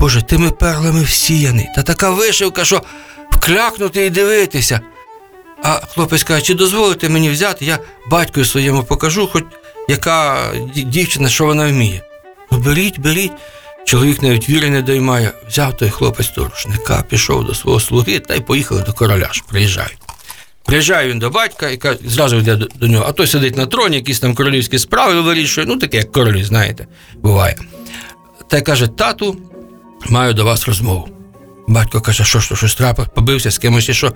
Боже, 0.00 0.22
тими 0.22 0.50
перлами 0.50 1.02
всіяний, 1.02 1.68
та 1.76 1.82
така 1.82 2.10
вишивка, 2.10 2.64
що 2.64 2.82
вклякнути 3.30 4.06
і 4.06 4.10
дивитися. 4.10 4.80
А 5.62 5.70
хлопець 5.70 6.24
каже, 6.24 6.42
чи 6.42 6.54
дозволите 6.54 7.08
мені 7.08 7.30
взяти, 7.30 7.64
я 7.64 7.78
батькові 8.10 8.44
своєму 8.44 8.84
покажу, 8.84 9.28
хоч 9.32 9.44
яка 9.88 10.38
дівчина, 10.74 11.28
що 11.28 11.46
вона 11.46 11.68
вміє. 11.68 12.02
Ну, 12.52 12.58
беріть, 12.58 12.98
беріть. 12.98 13.32
Чоловік 13.86 14.22
навіть 14.22 14.48
віри 14.48 14.70
не 14.70 14.82
доймає. 14.82 15.32
Взяв 15.48 15.76
той 15.76 15.90
хлопець 15.90 16.32
до 16.32 16.44
рушника, 16.44 17.04
пішов 17.08 17.44
до 17.44 17.54
свого 17.54 17.80
слуги 17.80 18.18
та 18.18 18.34
й 18.34 18.40
поїхали 18.40 18.82
до 18.82 18.92
короля 18.92 19.28
ж, 19.32 19.42
приїжджають. 19.48 20.03
Приїжджає 20.64 21.08
він 21.08 21.18
до 21.18 21.30
батька 21.30 21.68
і 21.70 21.76
каже, 21.76 21.98
зразу 22.04 22.36
йде 22.36 22.56
до, 22.56 22.66
до 22.66 22.86
нього, 22.86 23.04
а 23.08 23.12
той 23.12 23.26
сидить 23.26 23.56
на 23.56 23.66
троні, 23.66 23.96
якісь 23.96 24.20
там 24.20 24.34
королівські 24.34 24.78
справи 24.78 25.20
вирішує, 25.20 25.66
ну 25.66 25.76
таке, 25.76 25.96
як 25.96 26.12
королі, 26.12 26.44
знаєте, 26.44 26.86
буває. 27.14 27.56
Та 28.48 28.58
й 28.58 28.62
каже: 28.62 28.86
тату, 28.86 29.36
маю 30.08 30.34
до 30.34 30.44
вас 30.44 30.68
розмову. 30.68 31.08
Батько 31.68 32.00
каже, 32.00 32.24
що 32.24 32.40
ж, 32.40 32.56
щось 32.56 32.74
трапив, 32.74 33.08
побився 33.08 33.50
з 33.50 33.58
кимось 33.58 33.88
і 33.88 33.94
що. 33.94 34.12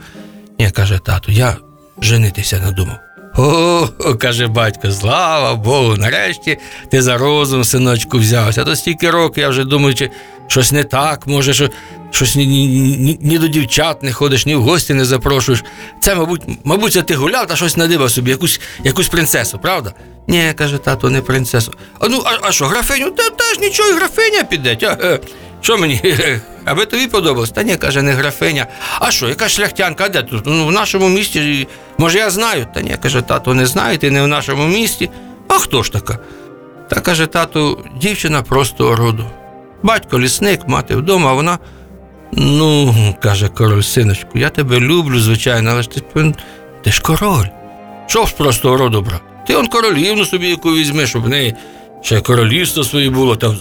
Ні, 0.58 0.70
каже 0.70 0.98
тату, 1.04 1.32
я 1.32 1.56
женитися 2.00 2.60
надумав. 2.60 2.98
О, 3.36 3.88
каже 4.20 4.46
батько, 4.46 4.90
слава 4.90 5.54
Богу, 5.54 5.96
нарешті 5.96 6.58
ти 6.90 7.02
за 7.02 7.18
розум, 7.18 7.64
синочку, 7.64 8.18
взявся. 8.18 8.62
А 8.62 8.64
То 8.64 8.76
стільки 8.76 9.10
років 9.10 9.42
я 9.42 9.48
вже 9.48 9.64
думаю, 9.64 9.94
чи 9.94 10.10
щось 10.46 10.72
не 10.72 10.84
так, 10.84 11.26
може, 11.26 11.54
що 11.54 11.68
щось 12.10 12.36
ні, 12.36 12.46
ні, 12.46 12.66
ні, 12.96 13.18
ні 13.22 13.38
до 13.38 13.48
дівчат 13.48 14.02
не 14.02 14.12
ходиш, 14.12 14.46
ні 14.46 14.54
в 14.54 14.62
гості 14.62 14.94
не 14.94 15.04
запрошуєш. 15.04 15.64
Це, 16.00 16.14
мабуть, 16.14 16.42
мабуть, 16.64 16.92
це 16.92 17.02
ти 17.02 17.14
гуляв 17.14 17.46
та 17.46 17.56
щось 17.56 17.76
надибав 17.76 18.10
собі, 18.10 18.30
якусь, 18.30 18.60
якусь 18.84 19.08
принцесу, 19.08 19.58
правда? 19.58 19.92
Ні, 20.26 20.52
каже 20.56 20.78
тато, 20.78 21.10
не 21.10 21.20
принцесу. 21.20 21.72
А 21.98 22.08
ну, 22.08 22.22
а, 22.24 22.48
а 22.48 22.52
що, 22.52 22.66
графиню? 22.66 23.10
Та 23.10 23.30
теж 23.30 23.58
нічого, 23.60 23.88
і 23.88 23.92
графиня 23.92 24.44
піде. 24.44 24.78
Е, 24.82 25.20
що 25.60 25.78
мені? 25.78 26.00
Аби 26.64 26.86
тобі 26.86 27.06
подобалось? 27.06 27.50
Та 27.50 27.62
ні, 27.62 27.76
каже, 27.76 28.02
не 28.02 28.12
графиня. 28.12 28.66
А 29.00 29.10
що, 29.10 29.28
яка 29.28 29.48
шляхтянка, 29.48 30.04
а 30.04 30.08
де 30.08 30.22
тут? 30.22 30.42
Ну, 30.46 30.66
в 30.66 30.72
нашому 30.72 31.08
місті, 31.08 31.68
може, 31.98 32.18
я 32.18 32.30
знаю? 32.30 32.66
Та 32.74 32.80
ні, 32.80 32.96
каже, 33.02 33.22
тато, 33.22 33.54
не 33.54 33.66
знаю, 33.66 33.98
ти 33.98 34.10
не 34.10 34.22
в 34.22 34.26
нашому 34.26 34.66
місті. 34.66 35.10
А 35.48 35.54
хто 35.54 35.82
ж 35.82 35.92
така? 35.92 36.18
Та 36.90 37.00
каже, 37.00 37.26
тату, 37.26 37.84
дівчина 38.00 38.42
просто 38.42 38.96
роду. 38.96 39.24
Батько 39.82 40.20
лісник, 40.20 40.68
мати 40.68 40.96
вдома, 40.96 41.32
вона. 41.32 41.58
Ну, 42.32 42.94
каже 43.20 43.48
король, 43.48 43.82
синочку, 43.82 44.38
я 44.38 44.50
тебе 44.50 44.80
люблю, 44.80 45.20
звичайно, 45.20 45.70
але 45.70 45.82
ж 45.82 45.90
ти, 45.90 46.02
ти 46.84 46.92
ж 46.92 47.02
король. 47.02 47.46
Що 48.06 48.26
ж 48.26 48.34
просто 48.36 48.76
роду 48.76 49.02
брат? 49.02 49.20
Ти 49.46 49.54
он 49.54 49.66
королівну 49.66 50.24
собі 50.24 50.48
яку 50.48 50.72
візьми, 50.72 51.06
щоб 51.06 51.22
в 51.22 51.28
неї 51.28 51.54
ще 52.02 52.20
королівство 52.20 52.84
своє 52.84 53.10
було, 53.10 53.36
та 53.36 53.54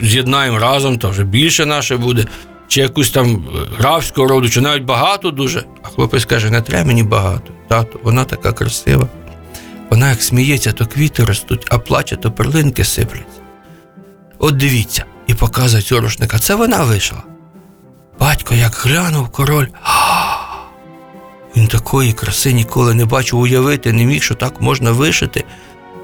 з'єднаємо 0.00 0.58
разом, 0.58 0.98
то 0.98 1.10
вже 1.10 1.24
більше 1.24 1.66
наше 1.66 1.96
буде. 1.96 2.26
Чи 2.68 2.80
якусь 2.80 3.10
там 3.10 3.34
е, 3.34 3.58
графського 3.78 4.28
роду, 4.28 4.48
чи 4.48 4.60
навіть 4.60 4.82
багато 4.82 5.30
дуже. 5.30 5.64
А 5.82 5.88
хлопець 5.88 6.24
каже, 6.24 6.50
не 6.50 6.60
треба 6.60 6.86
мені 6.86 7.02
багато. 7.02 7.52
Тато, 7.68 8.00
вона 8.02 8.24
така 8.24 8.52
красива. 8.52 9.08
Вона 9.90 10.10
як 10.10 10.22
сміється, 10.22 10.72
то 10.72 10.86
квіти 10.86 11.24
ростуть, 11.24 11.66
а 11.70 11.78
плаче, 11.78 12.16
то 12.16 12.32
перлинки 12.32 12.84
сипляться. 12.84 13.40
От 14.38 14.56
дивіться, 14.56 15.04
і 15.26 15.34
показує 15.34 15.82
цього 15.82 16.00
рушника. 16.00 16.38
Це 16.38 16.54
вона 16.54 16.84
вийшла. 16.84 17.22
Батько 18.20 18.54
як 18.54 18.72
глянув 18.84 19.28
король. 19.28 19.66
Він 21.56 21.66
такої 21.66 22.12
краси 22.12 22.52
ніколи 22.52 22.94
не 22.94 23.04
бачив 23.04 23.38
уявити, 23.38 23.92
не 23.92 24.04
міг, 24.04 24.22
що 24.22 24.34
так 24.34 24.60
можна 24.60 24.92
вишити. 24.92 25.44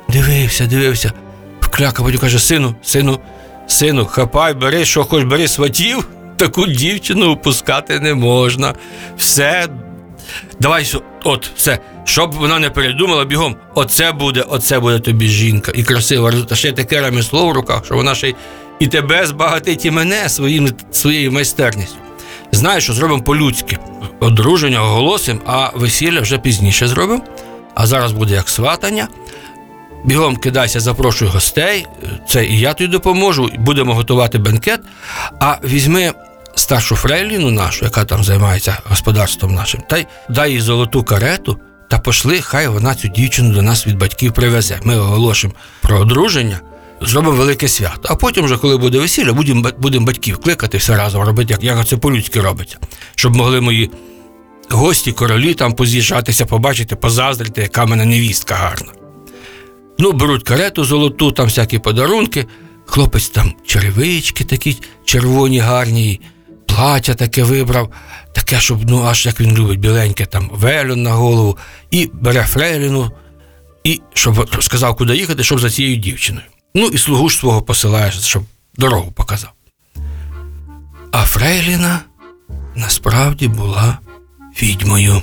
Дивився, 0.09 0.67
дивився. 0.67 1.13
Вкляка, 1.61 2.03
потім 2.03 2.21
каже: 2.21 2.39
сину, 2.39 2.75
сину, 2.83 3.21
сину, 3.67 4.07
хапай, 4.07 4.55
бери, 4.55 4.85
що 4.85 5.05
хоч 5.05 5.25
бери 5.25 5.49
сватів, 5.49 6.09
таку 6.37 6.67
дівчину 6.67 7.31
опускати 7.31 8.01
не 8.01 8.15
можна. 8.15 8.75
Все. 9.17 9.69
Давай, 10.61 10.93
от, 11.25 11.51
все. 11.57 11.79
Щоб 12.05 12.33
вона 12.33 12.59
не 12.59 12.71
передумала 12.71 13.25
бігом, 13.25 13.57
оце 13.75 14.13
буде, 14.13 14.41
оце 14.41 14.81
буде 14.81 14.99
тобі 14.99 15.29
жінка. 15.29 15.73
І 15.75 15.83
красива, 15.83 16.33
та 16.33 16.55
ще 16.55 16.73
таке 16.73 17.01
ремесло 17.01 17.49
в 17.49 17.53
руках, 17.53 17.85
що 17.85 17.95
вона 17.95 18.15
ще 18.15 18.29
й 18.29 18.35
і 18.81 18.87
тебе 18.87 19.27
збагатить, 19.27 19.85
і 19.85 19.91
мене 19.91 20.29
своїм, 20.29 20.69
своєю 20.93 21.33
майстерністю. 21.33 21.97
Знаєш, 22.53 22.85
що 22.85 22.93
зробимо 22.93 23.23
по-людськи. 23.23 23.79
Одруження 24.21 24.83
оголосимо, 24.83 25.41
а 25.47 25.71
весілля 25.75 26.21
вже 26.21 26.39
пізніше 26.39 26.89
зробимо. 26.89 27.23
А 27.75 27.87
зараз 27.87 28.13
буде 28.13 28.35
як 28.35 28.49
сватання. 28.49 29.09
Бігом 30.05 30.37
кидайся, 30.37 30.81
запрошуй 30.81 31.29
гостей. 31.29 31.87
Це 32.29 32.45
і 32.45 32.59
я 32.59 32.75
тобі 32.75 32.91
допоможу, 32.91 33.51
будемо 33.59 33.95
готувати 33.95 34.39
бенкет. 34.39 34.81
А 35.41 35.57
візьми 35.65 36.13
старшу 36.55 36.97
фрейліну 36.97 37.51
нашу, 37.51 37.85
яка 37.85 38.05
там 38.05 38.25
займається 38.25 38.79
господарством 38.85 39.55
нашим, 39.55 39.83
та 39.89 39.99
й 39.99 40.07
дай 40.29 40.53
їй 40.53 40.61
золоту 40.61 41.05
карету 41.05 41.59
та 41.91 41.99
пошли, 41.99 42.41
хай 42.41 42.69
вона 42.69 42.95
цю 42.95 43.09
дівчину 43.09 43.55
до 43.55 43.63
нас 43.63 43.87
від 43.87 43.99
батьків 43.99 44.33
привезе. 44.33 44.81
Ми 44.85 44.99
оголошимо 44.99 45.55
про 45.83 45.99
одруження, 45.99 46.61
зробимо 47.01 47.37
велике 47.37 47.69
свято. 47.69 48.01
А 48.03 48.15
потім, 48.15 48.45
вже, 48.45 48.57
коли 48.57 48.77
буде 48.77 48.99
весілля, 48.99 49.33
будемо 49.33 49.71
будемо 49.79 50.07
батьків 50.07 50.39
кликати 50.39 50.79
все 50.79 50.97
разом, 50.97 51.23
робити, 51.23 51.53
як, 51.53 51.65
як 51.65 51.87
це 51.87 51.97
по-людськи 51.97 52.41
робиться, 52.41 52.79
щоб 53.15 53.37
могли 53.37 53.61
мої 53.61 53.91
гості, 54.71 55.13
королі 55.13 55.55
там 55.55 55.73
поз'їжджатися, 55.73 56.47
побачити, 56.47 56.97
позаздрити, 56.97 57.63
яка 57.63 57.87
мене 57.87 58.05
невістка 58.05 58.55
гарна. 58.55 58.93
Ну, 59.99 60.13
беруть 60.13 60.43
карету 60.43 60.85
золоту, 60.85 61.33
там 61.33 61.47
всякі 61.47 61.79
подарунки. 61.79 62.47
Хлопець 62.87 63.29
там 63.29 63.55
черевички 63.67 64.45
такі 64.45 64.77
червоні, 65.05 65.59
гарні, 65.59 66.21
плаття 66.67 67.15
таке 67.15 67.43
вибрав, 67.43 67.91
таке, 68.35 68.61
щоб 68.61 68.91
ну 68.91 69.03
аж 69.05 69.27
як 69.27 69.41
він 69.41 69.57
любить, 69.57 69.81
біленьке, 69.81 70.27
там 70.27 70.51
велюн 70.53 71.03
на 71.03 71.13
голову, 71.13 71.59
і 71.91 72.11
бере 72.13 72.43
фрейліну, 72.43 73.11
і 73.85 74.01
щоб 74.15 74.63
сказав, 74.63 74.97
куди 74.97 75.17
їхати, 75.17 75.45
щоб 75.45 75.61
за 75.61 75.71
цією 75.71 75.97
дівчиною. 75.97 76.47
Ну 76.75 76.87
і 76.87 76.99
слугу 76.99 77.29
ж 77.29 77.37
свого 77.37 77.63
посилає, 77.63 78.13
щоб 78.13 78.43
дорогу 78.77 79.13
показав. 79.13 79.51
А 81.13 81.25
Фрейліна 81.25 82.01
насправді 82.75 83.49
була 83.49 83.99
відьмою. 84.63 85.23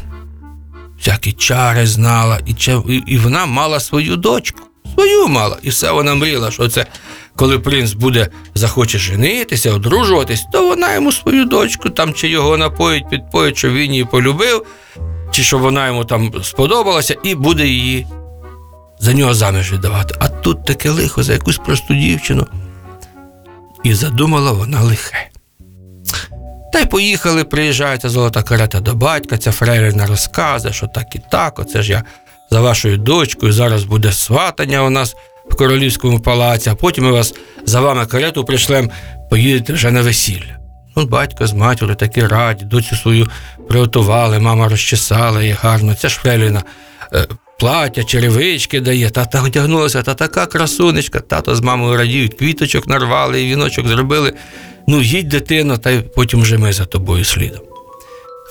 Всякі 0.97 1.31
чари 1.31 1.87
знала, 1.87 2.39
і, 2.45 2.53
і, 3.07 3.17
вона 3.17 3.45
мала 3.45 3.79
свою 3.79 4.15
дочку. 4.15 4.59
Свою 4.93 5.27
мала. 5.27 5.57
І 5.61 5.69
все 5.69 5.91
вона 5.91 6.15
мріяла, 6.15 6.51
що 6.51 6.67
це 6.67 6.85
коли 7.35 7.59
принц 7.59 7.93
буде 7.93 8.29
захоче 8.55 8.97
женитися, 8.97 9.73
одружуватись, 9.73 10.45
то 10.51 10.67
вона 10.67 10.93
йому 10.93 11.11
свою 11.11 11.45
дочку 11.45 11.89
там 11.89 12.13
чи 12.13 12.27
його 12.27 12.57
напоїть, 12.57 13.09
підпоїть, 13.09 13.57
щоб 13.57 13.73
він 13.73 13.91
її 13.91 14.05
полюбив, 14.05 14.65
чи 15.31 15.43
щоб 15.43 15.61
вона 15.61 15.87
йому 15.87 16.05
там 16.05 16.31
сподобалася, 16.43 17.15
і 17.23 17.35
буде 17.35 17.67
її 17.67 18.07
за 18.99 19.13
нього 19.13 19.33
заміж 19.33 19.73
віддавати. 19.73 20.15
А 20.19 20.27
тут 20.27 20.65
таке 20.65 20.89
лихо 20.89 21.23
за 21.23 21.33
якусь 21.33 21.57
просту 21.57 21.93
дівчину. 21.93 22.47
І 23.83 23.93
задумала 23.93 24.51
вона 24.51 24.81
лихе. 24.81 25.29
Та 26.73 26.79
й 26.79 26.85
поїхали, 26.85 27.43
приїжджає 27.43 27.97
ця 27.97 28.09
золота 28.09 28.43
карета 28.43 28.79
до 28.79 28.93
батька, 28.93 29.37
ця 29.37 29.51
фрейліна 29.51 30.05
розказує, 30.05 30.73
що 30.73 30.87
так 30.87 31.15
і 31.15 31.19
так, 31.31 31.59
оце 31.59 31.81
ж 31.81 31.91
я 31.91 32.03
за 32.51 32.61
вашою 32.61 32.97
дочкою, 32.97 33.53
зараз 33.53 33.83
буде 33.83 34.11
сватання 34.11 34.83
у 34.83 34.89
нас 34.89 35.15
в 35.49 35.55
королівському 35.55 36.19
палаці, 36.19 36.69
а 36.69 36.75
потім 36.75 37.03
ми 37.03 37.11
вас 37.11 37.33
за 37.65 37.81
вами 37.81 38.05
карету 38.05 38.45
пришлем, 38.45 38.91
поїдете 39.29 39.73
вже 39.73 39.91
на 39.91 40.01
весілля. 40.01 40.57
Ну, 40.95 41.05
батько 41.05 41.47
з 41.47 41.53
матір'ю 41.53 41.95
такі 41.95 42.27
раді, 42.27 42.65
доцю 42.65 42.95
свою 42.95 43.27
приготували, 43.69 44.39
мама 44.39 44.69
розчесала 44.69 45.41
її 45.41 45.55
гарно. 45.61 45.95
Ця 45.95 46.09
ж 46.09 46.15
фрейліна 46.15 46.63
плаття, 47.59 48.03
черевички 48.03 48.79
дає, 48.79 49.09
тата 49.09 49.41
одягнулася, 49.41 50.03
та 50.03 50.13
така 50.13 50.45
красунечка, 50.45 51.19
тато 51.19 51.55
з 51.55 51.61
мамою 51.61 51.97
радіють, 51.97 52.33
квіточок 52.33 52.87
нарвали, 52.87 53.41
і 53.41 53.47
віночок 53.47 53.87
зробили. 53.87 54.33
Ну, 54.87 55.01
їдь, 55.01 55.27
дитино, 55.27 55.77
та 55.77 55.89
й 55.89 56.01
потім 56.01 56.41
вже 56.41 56.57
ми 56.57 56.73
за 56.73 56.85
тобою 56.85 57.25
слідом. 57.25 57.61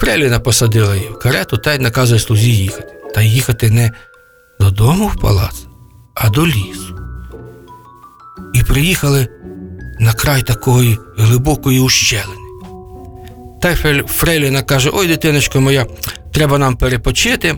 Фреліна 0.00 0.40
посадила 0.40 0.96
її 0.96 1.08
в 1.08 1.18
карету 1.18 1.56
та 1.56 1.74
й 1.74 1.78
наказує 1.78 2.20
слузі 2.20 2.52
їхати. 2.56 2.94
Та 3.14 3.22
їхати 3.22 3.70
не 3.70 3.92
додому 4.60 5.06
в 5.06 5.20
палац, 5.20 5.66
а 6.14 6.28
до 6.28 6.46
лісу. 6.46 6.98
І 8.54 8.62
приїхали 8.62 9.28
на 10.00 10.12
край 10.12 10.42
такої 10.42 10.98
глибокої 11.16 11.80
ущелини. 11.80 12.40
Та 13.62 13.70
й 13.70 14.02
Фрейліна 14.06 14.62
каже: 14.62 14.90
Ой, 14.92 15.06
дитиночко 15.06 15.60
моя, 15.60 15.86
треба 16.32 16.58
нам 16.58 16.76
перепочити. 16.76 17.56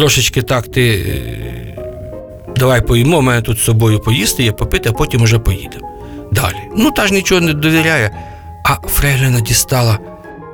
Трошечки 0.00 0.42
так 0.42 0.68
ти 0.68 0.90
е, 0.90 2.52
давай 2.56 2.86
поїмо, 2.86 3.18
у 3.18 3.22
мене 3.22 3.42
тут 3.42 3.58
з 3.58 3.62
собою 3.62 4.00
поїсти, 4.00 4.42
є 4.42 4.52
попити, 4.52 4.88
а 4.88 4.92
потім 4.92 5.22
уже 5.22 5.38
поїдемо. 5.38 5.88
Далі. 6.32 6.56
Ну, 6.76 6.90
та 6.90 7.06
ж 7.06 7.14
нічого 7.14 7.40
не 7.40 7.52
довіряє. 7.52 8.16
А 8.64 8.88
Фрейліна 8.88 9.40
дістала 9.40 9.98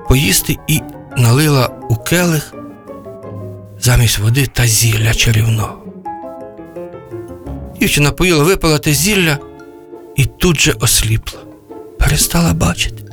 поїсти 0.09 0.57
і 0.67 0.81
налила 1.17 1.71
у 1.89 1.97
келих 1.97 2.55
замість 3.81 4.19
води 4.19 4.47
та 4.47 4.67
зілля 4.67 5.15
чарівного. 5.15 5.79
Дівчина 7.81 8.13
поїла, 8.13 8.45
випила 8.45 8.79
те 8.79 8.93
зілля 8.93 9.39
і 10.17 10.25
тут 10.25 10.61
же 10.61 10.73
осліпла. 10.81 11.41
Перестала 11.99 12.53
бачити. 12.53 13.06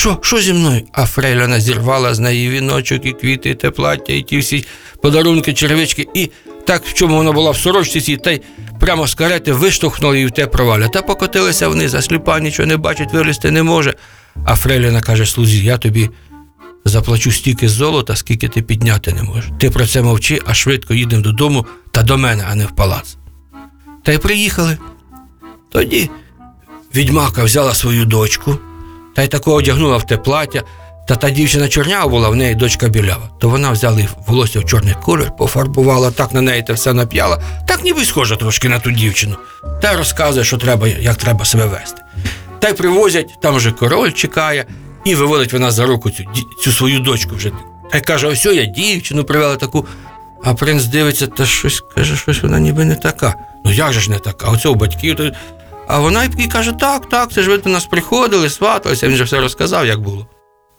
Що, 0.00 0.18
що 0.22 0.40
зі 0.40 0.52
мною? 0.52 0.82
А 0.92 1.06
Фрейліна 1.06 1.60
зірвала 1.60 2.14
з 2.14 2.18
неї 2.18 2.48
віночок, 2.48 3.06
і 3.06 3.12
квіти, 3.12 3.50
і 3.50 3.54
те 3.54 3.70
плаття, 3.70 4.12
і 4.12 4.22
ті 4.22 4.38
всі 4.38 4.64
подарунки, 5.02 5.52
черевички, 5.52 6.06
і 6.14 6.30
так, 6.66 6.86
в 6.86 6.92
чому 6.92 7.16
вона 7.16 7.32
була 7.32 7.50
в 7.50 7.56
сорочці, 7.56 8.00
цій, 8.00 8.16
та 8.16 8.30
й 8.30 8.40
прямо 8.80 9.06
з 9.06 9.14
карети 9.14 9.52
виштовхнула 9.52 10.14
її 10.14 10.26
в 10.26 10.30
те 10.30 10.46
проваля. 10.46 10.88
Та 10.88 11.02
покотилася 11.02 11.68
вниз, 11.68 11.94
а 11.94 12.02
сліпа 12.02 12.40
нічого 12.40 12.66
не 12.66 12.76
бачить, 12.76 13.12
вилізти 13.12 13.50
не 13.50 13.62
може. 13.62 13.94
А 14.44 14.56
Фрейліна 14.56 15.00
каже: 15.00 15.26
слузі, 15.26 15.64
я 15.64 15.78
тобі 15.78 16.10
заплачу 16.84 17.32
стільки 17.32 17.68
золота, 17.68 18.16
скільки 18.16 18.48
ти 18.48 18.62
підняти 18.62 19.12
не 19.12 19.22
можеш. 19.22 19.50
Ти 19.58 19.70
про 19.70 19.86
це 19.86 20.02
мовчи, 20.02 20.40
а 20.46 20.54
швидко 20.54 20.94
їдемо 20.94 21.22
додому 21.22 21.66
та 21.90 22.02
до 22.02 22.18
мене, 22.18 22.44
а 22.50 22.54
не 22.54 22.66
в 22.66 22.70
палац. 22.70 23.16
Та 24.04 24.12
й 24.12 24.18
приїхали. 24.18 24.78
Тоді 25.72 26.10
відьмака 26.94 27.44
взяла 27.44 27.74
свою 27.74 28.04
дочку 28.04 28.58
та 29.16 29.22
й 29.22 29.28
такого 29.28 29.56
одягнула 29.56 29.96
в 29.96 30.06
те 30.06 30.16
плаття. 30.16 30.62
Та 31.08 31.16
та 31.16 31.30
дівчина 31.30 31.68
чорнява 31.68 32.08
була, 32.08 32.28
в 32.28 32.36
неї 32.36 32.54
дочка 32.54 32.88
білява. 32.88 33.28
То 33.40 33.48
вона 33.48 33.70
взяла 33.70 33.98
волосся 34.26 34.60
в 34.60 34.64
чорний 34.64 34.94
колір, 35.02 35.36
пофарбувала, 35.36 36.10
так 36.10 36.32
на 36.32 36.40
неї 36.40 36.62
те 36.62 36.72
все 36.72 36.92
нап'яла, 36.92 37.42
так 37.66 37.84
ніби 37.84 38.04
схожа 38.04 38.36
трошки 38.36 38.68
на 38.68 38.78
ту 38.78 38.90
дівчину. 38.90 39.36
Та 39.82 39.96
розказує, 39.96 40.44
що 40.44 40.58
треба, 40.58 40.88
як 40.88 41.16
треба 41.16 41.44
себе 41.44 41.66
вести. 41.66 42.02
Та 42.58 42.68
й 42.68 42.72
привозять, 42.72 43.34
там 43.42 43.54
вже 43.54 43.72
король 43.72 44.12
чекає, 44.12 44.66
і 45.04 45.14
виводить 45.14 45.52
вона 45.52 45.70
за 45.70 45.86
руку 45.86 46.10
цю, 46.10 46.24
цю 46.64 46.72
свою 46.72 47.00
дочку 47.00 47.36
вже. 47.36 47.52
Та 47.92 47.98
й 47.98 48.00
каже: 48.00 48.26
ось 48.26 48.44
я 48.44 48.64
дівчину 48.64 49.24
привела 49.24 49.56
таку. 49.56 49.86
А 50.44 50.54
принц 50.54 50.84
дивиться, 50.84 51.26
та 51.26 51.46
щось 51.46 51.82
каже, 51.94 52.16
щось 52.16 52.42
вона 52.42 52.60
ніби 52.60 52.84
не 52.84 52.94
така. 52.94 53.34
Ну 53.64 53.72
як 53.72 53.92
же 53.92 54.00
ж 54.00 54.10
не 54.10 54.18
така? 54.18 54.48
Оце 54.48 54.68
у 54.68 54.74
батьків. 54.74 55.32
А 55.92 55.98
вона 55.98 56.24
і 56.38 56.46
каже: 56.46 56.72
так, 56.72 57.08
так, 57.08 57.32
це 57.32 57.42
ж 57.42 57.50
ви 57.50 57.58
до 57.58 57.70
нас 57.70 57.86
приходили, 57.86 58.50
сваталися, 58.50 59.08
він 59.08 59.16
же 59.16 59.24
все 59.24 59.40
розказав, 59.40 59.86
як 59.86 60.00
було. 60.00 60.26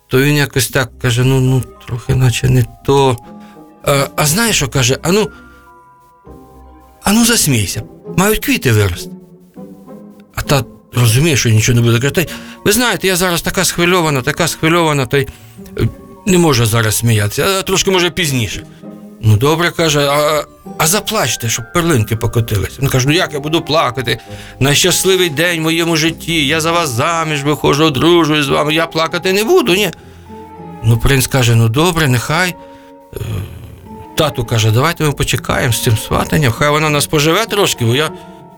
То 0.08 0.22
він 0.22 0.36
якось 0.36 0.68
так 0.68 1.00
каже: 1.00 1.24
ну, 1.24 1.40
ну, 1.40 1.64
трохи 1.88 2.16
наче 2.16 2.50
не 2.50 2.66
то. 2.86 3.18
А, 3.86 4.08
а 4.16 4.26
знаєш, 4.26 4.56
що 4.56 4.68
каже, 4.68 4.98
ану, 5.04 5.30
ану 7.04 7.26
засмійся, 7.26 7.84
мають 8.18 8.46
квіти 8.46 8.72
вирости. 8.72 9.10
А 10.36 10.42
та 10.42 10.64
розуміє, 10.94 11.38
що 11.38 11.50
нічого 11.50 11.76
не 11.76 11.82
буде. 11.82 12.10
Каже, 12.10 12.28
ви 12.66 12.72
знаєте, 12.72 13.08
я 13.08 13.16
зараз 13.16 13.42
така 13.42 13.66
схвильована, 13.66 14.22
така 14.22 14.48
схвильована, 14.48 15.06
та 15.06 15.18
й 15.18 15.28
е, 15.78 15.88
не 16.26 16.38
можу 16.38 16.66
зараз 16.66 16.98
сміятися, 16.98 17.46
а 17.46 17.62
трошки 17.62 17.92
може 17.92 18.10
пізніше. 18.10 18.64
Ну, 19.24 19.38
добре, 19.38 19.72
каже, 19.72 20.08
а, 20.10 20.44
а 20.78 20.88
заплачте, 20.88 21.50
щоб 21.50 21.74
перлинки 21.74 22.16
покотилися. 22.16 22.82
Він 22.82 22.90
каже, 22.90 23.08
ну 23.08 23.14
як 23.14 23.34
я 23.34 23.40
буду 23.40 23.62
плакати? 23.62 24.20
Найщасливий 24.60 25.30
день 25.30 25.60
в 25.60 25.64
моєму 25.64 25.98
житті, 25.98 26.48
я 26.48 26.62
за 26.62 26.72
вас 26.72 26.90
заміж 26.90 27.44
виходжу, 27.44 27.84
одружуюсь 27.84 28.46
з 28.46 28.50
вами, 28.50 28.74
я 28.74 28.88
плакати 28.88 29.34
не 29.34 29.44
буду, 29.44 29.76
ні. 29.76 29.92
Ну, 30.84 30.98
принц 30.98 31.28
каже, 31.28 31.56
ну 31.56 31.70
добре, 31.70 32.08
нехай. 32.08 32.56
Е, 33.14 33.18
Тату 34.18 34.46
каже, 34.46 34.72
давайте 34.72 35.04
ми 35.04 35.12
почекаємо 35.12 35.74
з 35.74 35.84
цим 35.84 35.98
сватанням, 35.98 36.52
хай 36.52 36.70
вона 36.70 36.90
нас 36.90 37.08
поживе 37.08 37.46
трошки, 37.46 37.86
бо 37.86 37.96
я 37.96 38.10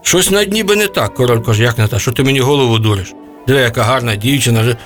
щось 0.02 0.32
на 0.32 0.46
дні 0.46 0.64
би 0.64 0.76
не 0.76 0.88
так. 0.88 1.14
Король 1.14 1.40
каже, 1.40 1.64
як 1.64 1.78
не 1.78 1.88
так, 1.88 2.00
що 2.00 2.12
ти 2.12 2.24
мені 2.24 2.40
голову 2.40 2.80
дуриш? 2.80 3.14
Диви, 3.48 3.60
яка 3.60 3.84
гарна 3.84 4.16
дівчина. 4.16 4.62
вже». 4.62 4.78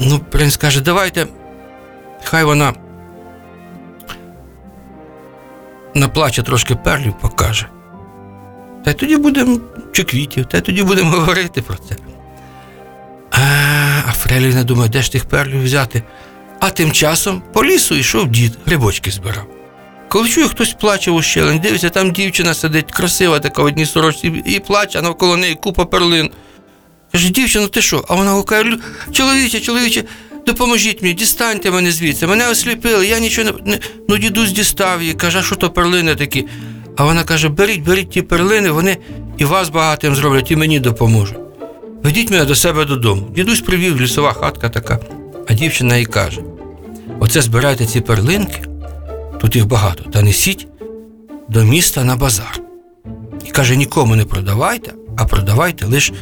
Ну, 0.00 0.20
принц 0.30 0.56
каже, 0.56 0.80
давайте, 0.80 1.26
хай 2.24 2.44
вона 2.44 2.72
наплаче 5.98 6.42
трошки 6.42 6.74
перлів 6.74 7.12
покаже. 7.20 7.66
Та 8.84 8.90
й 8.90 8.94
тоді 8.94 9.16
будемо, 9.16 9.60
чи 9.92 10.04
квітів, 10.04 10.46
та 10.46 10.58
й 10.58 10.60
тоді 10.60 10.82
будемо 10.82 11.10
говорити 11.16 11.62
про 11.62 11.76
це. 11.76 11.96
А, 13.30 13.40
а 14.06 14.12
Фреліна 14.12 14.64
думає, 14.64 14.90
де 14.90 15.02
ж 15.02 15.12
тих 15.12 15.24
перлів 15.24 15.64
взяти? 15.64 16.02
А 16.60 16.70
тим 16.70 16.92
часом 16.92 17.42
по 17.52 17.64
лісу 17.64 17.94
йшов 17.94 18.28
дід, 18.28 18.58
грибочки 18.66 19.10
збирав. 19.10 19.46
Коли 20.08 20.28
чує, 20.28 20.48
хтось 20.48 20.72
плаче 20.72 21.10
у 21.10 21.22
щелень, 21.22 21.58
дивиться, 21.58 21.90
там 21.90 22.10
дівчина 22.10 22.54
сидить, 22.54 22.92
красива 22.92 23.38
така 23.40 23.62
в 23.62 23.64
одній 23.64 23.86
сорочці, 23.86 24.42
і 24.46 24.60
плаче, 24.60 24.98
а 24.98 25.02
навколо 25.02 25.36
неї 25.36 25.54
купа 25.54 25.84
перлин. 25.84 26.30
Каже, 27.12 27.30
дівчино, 27.30 27.68
ти 27.68 27.82
що? 27.82 28.04
А 28.08 28.14
вона 28.14 28.30
гукає, 28.30 28.78
чоловіче, 29.12 29.60
чоловіче, 29.60 30.04
допоможіть 30.48 31.02
мені, 31.02 31.14
дістаньте 31.14 31.70
мене 31.70 31.92
звідси. 31.92 32.26
Мене 32.26 32.48
осліпили, 32.50 33.06
я 33.06 33.18
нічого 33.18 33.50
не. 33.64 33.78
Ну, 34.08 34.18
дідусь 34.18 34.52
дістав 34.52 35.02
її, 35.02 35.14
каже, 35.14 35.38
а 35.38 35.42
що 35.42 35.56
то 35.56 35.70
перлини 35.70 36.14
такі? 36.14 36.46
А 36.96 37.04
вона 37.04 37.24
каже: 37.24 37.48
беріть, 37.48 37.82
беріть 37.82 38.10
ті 38.10 38.22
перлини, 38.22 38.70
вони 38.70 38.96
і 39.38 39.44
вас 39.44 39.68
багатим 39.68 40.14
зроблять, 40.14 40.50
і 40.50 40.56
мені 40.56 40.80
допоможуть. 40.80 41.38
Ведіть 42.02 42.30
мене 42.30 42.44
до 42.44 42.54
себе 42.54 42.84
додому. 42.84 43.28
Дідусь 43.34 43.60
привів 43.60 44.00
лісова 44.00 44.32
хатка 44.32 44.68
така, 44.68 44.98
а 45.48 45.54
дівчина 45.54 45.96
їй 45.96 46.06
каже: 46.06 46.40
Оце 47.20 47.42
збирайте 47.42 47.86
ці 47.86 48.00
перлинки, 48.00 48.62
тут 49.40 49.56
їх 49.56 49.66
багато, 49.66 50.10
та 50.10 50.22
несіть 50.22 50.66
до 51.48 51.64
міста 51.64 52.04
на 52.04 52.16
базар. 52.16 52.60
І 53.44 53.50
каже, 53.50 53.76
нікому 53.76 54.16
не 54.16 54.24
продавайте, 54.24 54.92
а 55.16 55.24
продавайте 55.24 55.86
лише 55.86 56.12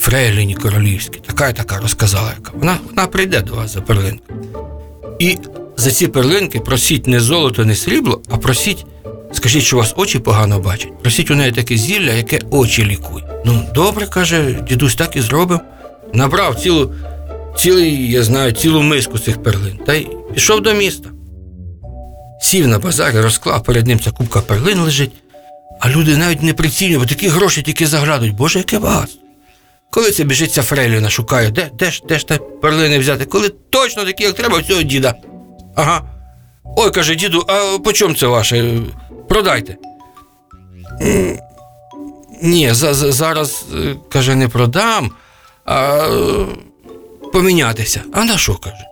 Фрейліні 0.00 0.54
королівській. 0.54 1.20
Така 1.26 1.48
і 1.48 1.56
така 1.56 1.78
розказала, 1.78 2.32
яка. 2.38 2.52
Вона, 2.54 2.78
вона 2.88 3.06
прийде 3.06 3.40
до 3.40 3.54
вас 3.54 3.74
за 3.74 3.80
перлинку. 3.80 4.24
І 5.18 5.38
за 5.76 5.90
ці 5.90 6.08
перлинки 6.08 6.60
просіть 6.60 7.06
не 7.06 7.20
золото, 7.20 7.64
не 7.64 7.74
срібло, 7.74 8.22
а 8.30 8.36
просіть 8.36 8.86
Скажіть, 9.32 9.62
що 9.62 9.76
у 9.76 9.78
вас 9.78 9.94
очі 9.96 10.18
погано 10.18 10.58
бачать? 10.58 10.98
Просіть 11.02 11.30
у 11.30 11.34
неї 11.34 11.52
таке 11.52 11.76
зілля, 11.76 12.12
яке 12.12 12.40
очі 12.50 12.84
лікує. 12.84 13.24
Ну, 13.44 13.62
добре, 13.74 14.06
каже, 14.06 14.64
дідусь, 14.68 14.94
так 14.94 15.16
і 15.16 15.20
зробив. 15.20 15.60
Набрав 16.14 16.60
цілу, 16.60 16.94
цілий, 17.56 18.10
я 18.10 18.22
знаю, 18.22 18.52
цілу 18.52 18.82
миску 18.82 19.18
цих 19.18 19.42
перлин 19.42 19.78
та 19.86 19.94
й 19.94 20.08
пішов 20.34 20.60
до 20.60 20.74
міста. 20.74 21.08
Сів 22.40 22.68
на 22.68 22.78
базарі, 22.78 23.20
розклав 23.20 23.64
перед 23.64 23.86
ним 23.86 24.00
ця 24.00 24.10
кубка 24.10 24.40
перлин 24.40 24.80
лежить, 24.80 25.12
а 25.80 25.90
люди 25.90 26.16
навіть 26.16 26.42
не 26.42 26.54
прицінюють, 26.54 27.00
бо 27.00 27.08
такі 27.08 27.28
гроші 27.28 27.62
тільки 27.62 27.86
заглядують. 27.86 28.34
Боже, 28.36 28.58
яке 28.58 28.78
багатство. 28.78 29.20
Коли 29.92 30.10
це 30.10 30.24
біжиться 30.24 30.62
Фрейліна, 30.62 31.10
шукає, 31.10 31.50
де, 31.50 31.70
де 31.74 31.90
ж 31.90 32.02
де 32.08 32.18
ж 32.18 32.26
те 32.26 32.38
перлини 32.62 32.98
взяти? 32.98 33.24
Коли 33.24 33.48
точно 33.70 34.04
такі, 34.04 34.24
як 34.24 34.34
треба, 34.34 34.58
всього 34.58 34.82
діда. 34.82 35.14
Ага. 35.76 36.02
Ой, 36.76 36.90
каже, 36.90 37.14
діду, 37.14 37.44
а 37.48 37.78
по 37.84 37.92
чому 37.92 38.14
це 38.14 38.26
ваше? 38.26 38.80
Продайте. 39.28 39.76
Ні, 42.42 42.68
за, 42.74 42.94
за- 42.94 43.12
зараз, 43.12 43.64
е, 43.74 43.96
каже, 44.08 44.34
не 44.34 44.48
продам, 44.48 45.10
а 45.64 46.06
помінятися. 47.32 48.02
А 48.12 48.24
на 48.24 48.38
що 48.38 48.54
каже? 48.56 48.84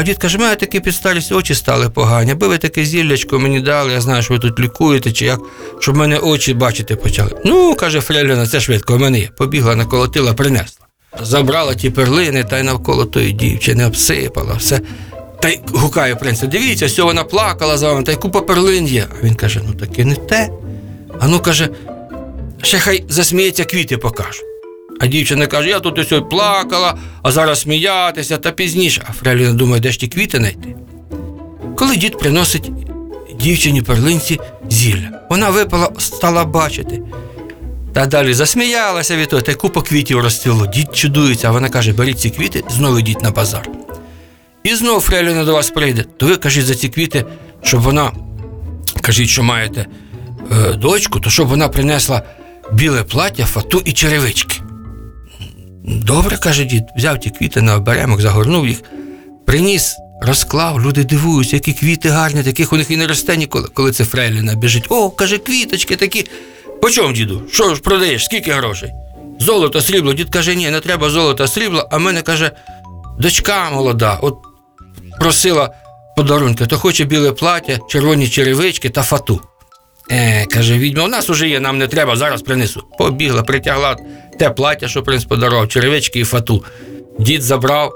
А 0.00 0.02
дід 0.02 0.18
каже, 0.18 0.38
мене 0.38 0.56
такі 0.56 0.80
під 0.80 0.94
старість 0.94 1.32
очі 1.32 1.54
стали 1.54 1.90
погані. 1.90 2.32
Аби 2.32 2.48
ви 2.48 2.58
таке 2.58 2.84
зіллячко 2.84 3.38
мені 3.38 3.60
дали, 3.60 3.92
я 3.92 4.00
знаю, 4.00 4.22
що 4.22 4.34
ви 4.34 4.40
тут 4.40 4.60
лікуєте, 4.60 5.12
чи 5.12 5.24
як, 5.24 5.40
щоб 5.80 5.96
мене 5.96 6.18
очі 6.18 6.54
бачити 6.54 6.96
почали. 6.96 7.30
Ну, 7.44 7.74
каже 7.74 8.00
Фреліна, 8.00 8.46
це 8.46 8.60
швидко, 8.60 8.96
в 8.96 9.00
мене 9.00 9.18
є. 9.18 9.28
Побігла, 9.36 9.76
наколотила, 9.76 10.34
принесла. 10.34 10.86
Забрала 11.22 11.74
ті 11.74 11.90
перлини 11.90 12.44
та 12.44 12.58
й 12.58 12.62
навколо 12.62 13.04
тої 13.04 13.32
дівчини 13.32 13.86
обсипала, 13.86 14.54
все. 14.54 14.80
Та 15.42 15.48
й 15.48 15.60
гукає 15.72 16.16
принца, 16.16 16.46
дивіться, 16.46 16.86
все, 16.86 17.02
вона 17.02 17.24
плакала 17.24 17.78
за 17.78 17.88
вами, 17.88 18.02
та 18.02 18.12
й 18.12 18.16
купа 18.16 18.40
перлин 18.40 18.86
є. 18.86 19.06
А 19.20 19.26
він 19.26 19.34
каже: 19.34 19.60
ну 19.66 19.74
таке 19.74 20.04
не 20.04 20.14
те. 20.14 20.50
А 21.20 21.28
ну 21.28 21.40
каже, 21.40 21.68
ще 22.62 22.78
хай 22.78 23.04
засміється, 23.08 23.64
квіти 23.64 23.96
покажу. 23.96 24.49
А 25.00 25.06
дівчина 25.06 25.46
каже, 25.46 25.68
я 25.68 25.80
тут 25.80 25.98
ось 25.98 26.22
плакала, 26.30 26.98
а 27.22 27.32
зараз 27.32 27.60
сміятися 27.60 28.36
та 28.36 28.50
пізніше. 28.50 29.04
А 29.08 29.12
Фреліна 29.12 29.52
думає, 29.52 29.80
де 29.80 29.92
ж 29.92 30.00
ті 30.00 30.08
квіти 30.08 30.38
знайти. 30.38 30.76
Коли 31.76 31.96
дід 31.96 32.18
приносить 32.18 32.70
дівчині 33.40 33.82
перлинці 33.82 34.40
зілля, 34.70 35.10
вона 35.30 35.50
випала, 35.50 35.90
стала 35.98 36.44
бачити. 36.44 37.02
Та 37.92 38.06
далі 38.06 38.34
засміялася 38.34 39.16
від 39.16 39.28
того, 39.28 39.42
та 39.42 39.52
й 39.52 39.54
купа 39.54 39.82
квітів 39.82 40.20
розцвіло. 40.20 40.66
Дід 40.66 40.96
чудується, 40.96 41.48
а 41.48 41.50
вона 41.50 41.68
каже, 41.68 41.92
беріть 41.92 42.20
ці 42.20 42.30
квіти, 42.30 42.64
знову 42.70 42.98
йдіть 42.98 43.22
на 43.22 43.30
базар. 43.30 43.68
І 44.64 44.74
знов 44.74 45.00
Фреліна 45.00 45.44
до 45.44 45.54
вас 45.54 45.70
прийде, 45.70 46.04
то 46.16 46.26
ви 46.26 46.36
кажіть 46.36 46.66
за 46.66 46.74
ці 46.74 46.88
квіти, 46.88 47.24
щоб 47.62 47.80
вона, 47.80 48.12
кажіть, 49.00 49.28
що 49.28 49.42
маєте 49.42 49.86
е, 50.52 50.72
дочку, 50.72 51.20
то 51.20 51.30
щоб 51.30 51.48
вона 51.48 51.68
принесла 51.68 52.22
біле 52.72 53.02
плаття, 53.02 53.44
фату 53.44 53.82
і 53.84 53.92
черевички. 53.92 54.60
Добре, 55.84 56.36
каже 56.36 56.64
дід, 56.64 56.84
взяв 56.96 57.20
ті 57.20 57.30
квіти 57.30 57.62
на 57.62 57.76
оберемок, 57.76 58.20
загорнув 58.20 58.68
їх, 58.68 58.82
приніс, 59.46 59.96
розклав, 60.22 60.80
люди 60.80 61.04
дивуються, 61.04 61.56
які 61.56 61.72
квіти 61.72 62.08
гарні, 62.08 62.42
таких 62.42 62.72
у 62.72 62.76
них 62.76 62.90
і 62.90 62.96
не 62.96 63.06
росте 63.06 63.36
ніколи, 63.36 63.68
коли 63.74 63.92
це 63.92 64.04
Фрейліна 64.04 64.54
біжить. 64.54 64.84
О, 64.88 65.10
каже, 65.10 65.38
квіточки 65.38 65.96
такі. 65.96 66.26
По 66.82 66.90
чому, 66.90 67.12
діду? 67.12 67.42
Що 67.52 67.74
ж 67.74 67.80
продаєш? 67.80 68.24
Скільки 68.24 68.52
грошей? 68.52 68.92
Золото, 69.40 69.80
срібло. 69.80 70.12
Дід 70.12 70.30
каже, 70.30 70.54
ні, 70.54 70.70
не 70.70 70.80
треба 70.80 71.10
золота, 71.10 71.48
срібла, 71.48 71.88
а 71.90 71.98
мене 71.98 72.22
каже, 72.22 72.50
дочка 73.18 73.70
молода, 73.70 74.18
от 74.22 74.38
просила 75.20 75.74
подарунки, 76.16 76.66
то 76.66 76.78
хоче 76.78 77.04
біле 77.04 77.32
плаття, 77.32 77.78
червоні 77.88 78.28
черевички 78.28 78.90
та 78.90 79.02
фату. 79.02 79.40
Е, 80.10 80.46
каже, 80.46 80.78
відьма, 80.78 81.04
у 81.04 81.08
нас 81.08 81.30
уже 81.30 81.48
є, 81.48 81.60
нам 81.60 81.78
не 81.78 81.88
треба, 81.88 82.16
зараз 82.16 82.42
принесу. 82.42 82.82
Побігла, 82.98 83.42
притягла 83.42 83.96
те 84.38 84.50
плаття, 84.50 84.88
що 84.88 85.02
принц 85.02 85.24
подарував, 85.24 85.68
черевички 85.68 86.20
і 86.20 86.24
фату. 86.24 86.64
Дід 87.18 87.42
забрав, 87.42 87.92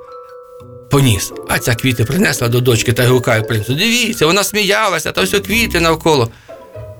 поніс. 0.90 1.32
А 1.48 1.58
ця 1.58 1.74
квіти 1.74 2.04
принесла 2.04 2.48
до 2.48 2.60
дочки 2.60 2.92
та 2.92 3.08
гукає 3.08 3.42
принцу. 3.42 3.74
Дивіться, 3.74 4.26
вона 4.26 4.44
сміялася, 4.44 5.12
та 5.12 5.22
все 5.22 5.40
квіти 5.40 5.80
навколо. 5.80 6.28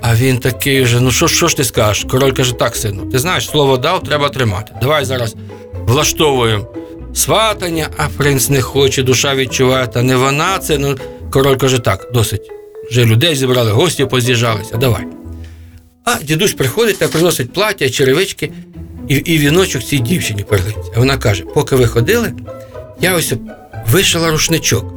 А 0.02 0.14
він 0.14 0.38
такий 0.38 0.82
вже, 0.82 1.00
ну 1.00 1.10
що, 1.10 1.28
що 1.28 1.48
ж 1.48 1.56
ти 1.56 1.64
скажеш? 1.64 2.04
Король 2.10 2.32
каже, 2.32 2.52
так, 2.52 2.76
сину, 2.76 3.06
ти 3.06 3.18
знаєш, 3.18 3.50
слово 3.50 3.76
дав, 3.76 4.02
треба 4.02 4.28
тримати. 4.28 4.72
Давай 4.82 5.04
зараз 5.04 5.36
влаштовуємо 5.74 6.66
сватання, 7.14 7.88
а 7.96 8.08
принц 8.08 8.48
не 8.48 8.62
хоче, 8.62 9.02
душа 9.02 9.34
відчуває, 9.34 9.86
та 9.86 10.02
не 10.02 10.16
вона 10.16 10.58
це. 10.58 10.78
Ну, 10.78 10.98
король 11.30 11.56
каже, 11.56 11.78
так, 11.78 12.10
досить. 12.14 12.50
Вже 12.90 13.04
людей 13.04 13.34
зібрали, 13.34 13.70
гості 13.70 14.06
поз'їжджалися, 14.06 14.76
давай. 14.76 15.04
А 16.04 16.16
дідусь 16.22 16.52
приходить 16.52 16.98
та 16.98 17.08
приносить 17.08 17.52
плаття, 17.52 17.90
черевички 17.90 18.52
і, 19.08 19.14
і 19.14 19.38
віночок 19.38 19.82
цій 19.82 19.98
дівчині 19.98 20.42
перлиці. 20.42 20.90
А 20.96 20.98
вона 20.98 21.18
каже: 21.18 21.44
поки 21.54 21.76
ви 21.76 21.86
ходили, 21.86 22.32
я 23.00 23.14
ось 23.14 23.32
вишила 23.86 24.30
рушничок. 24.30 24.94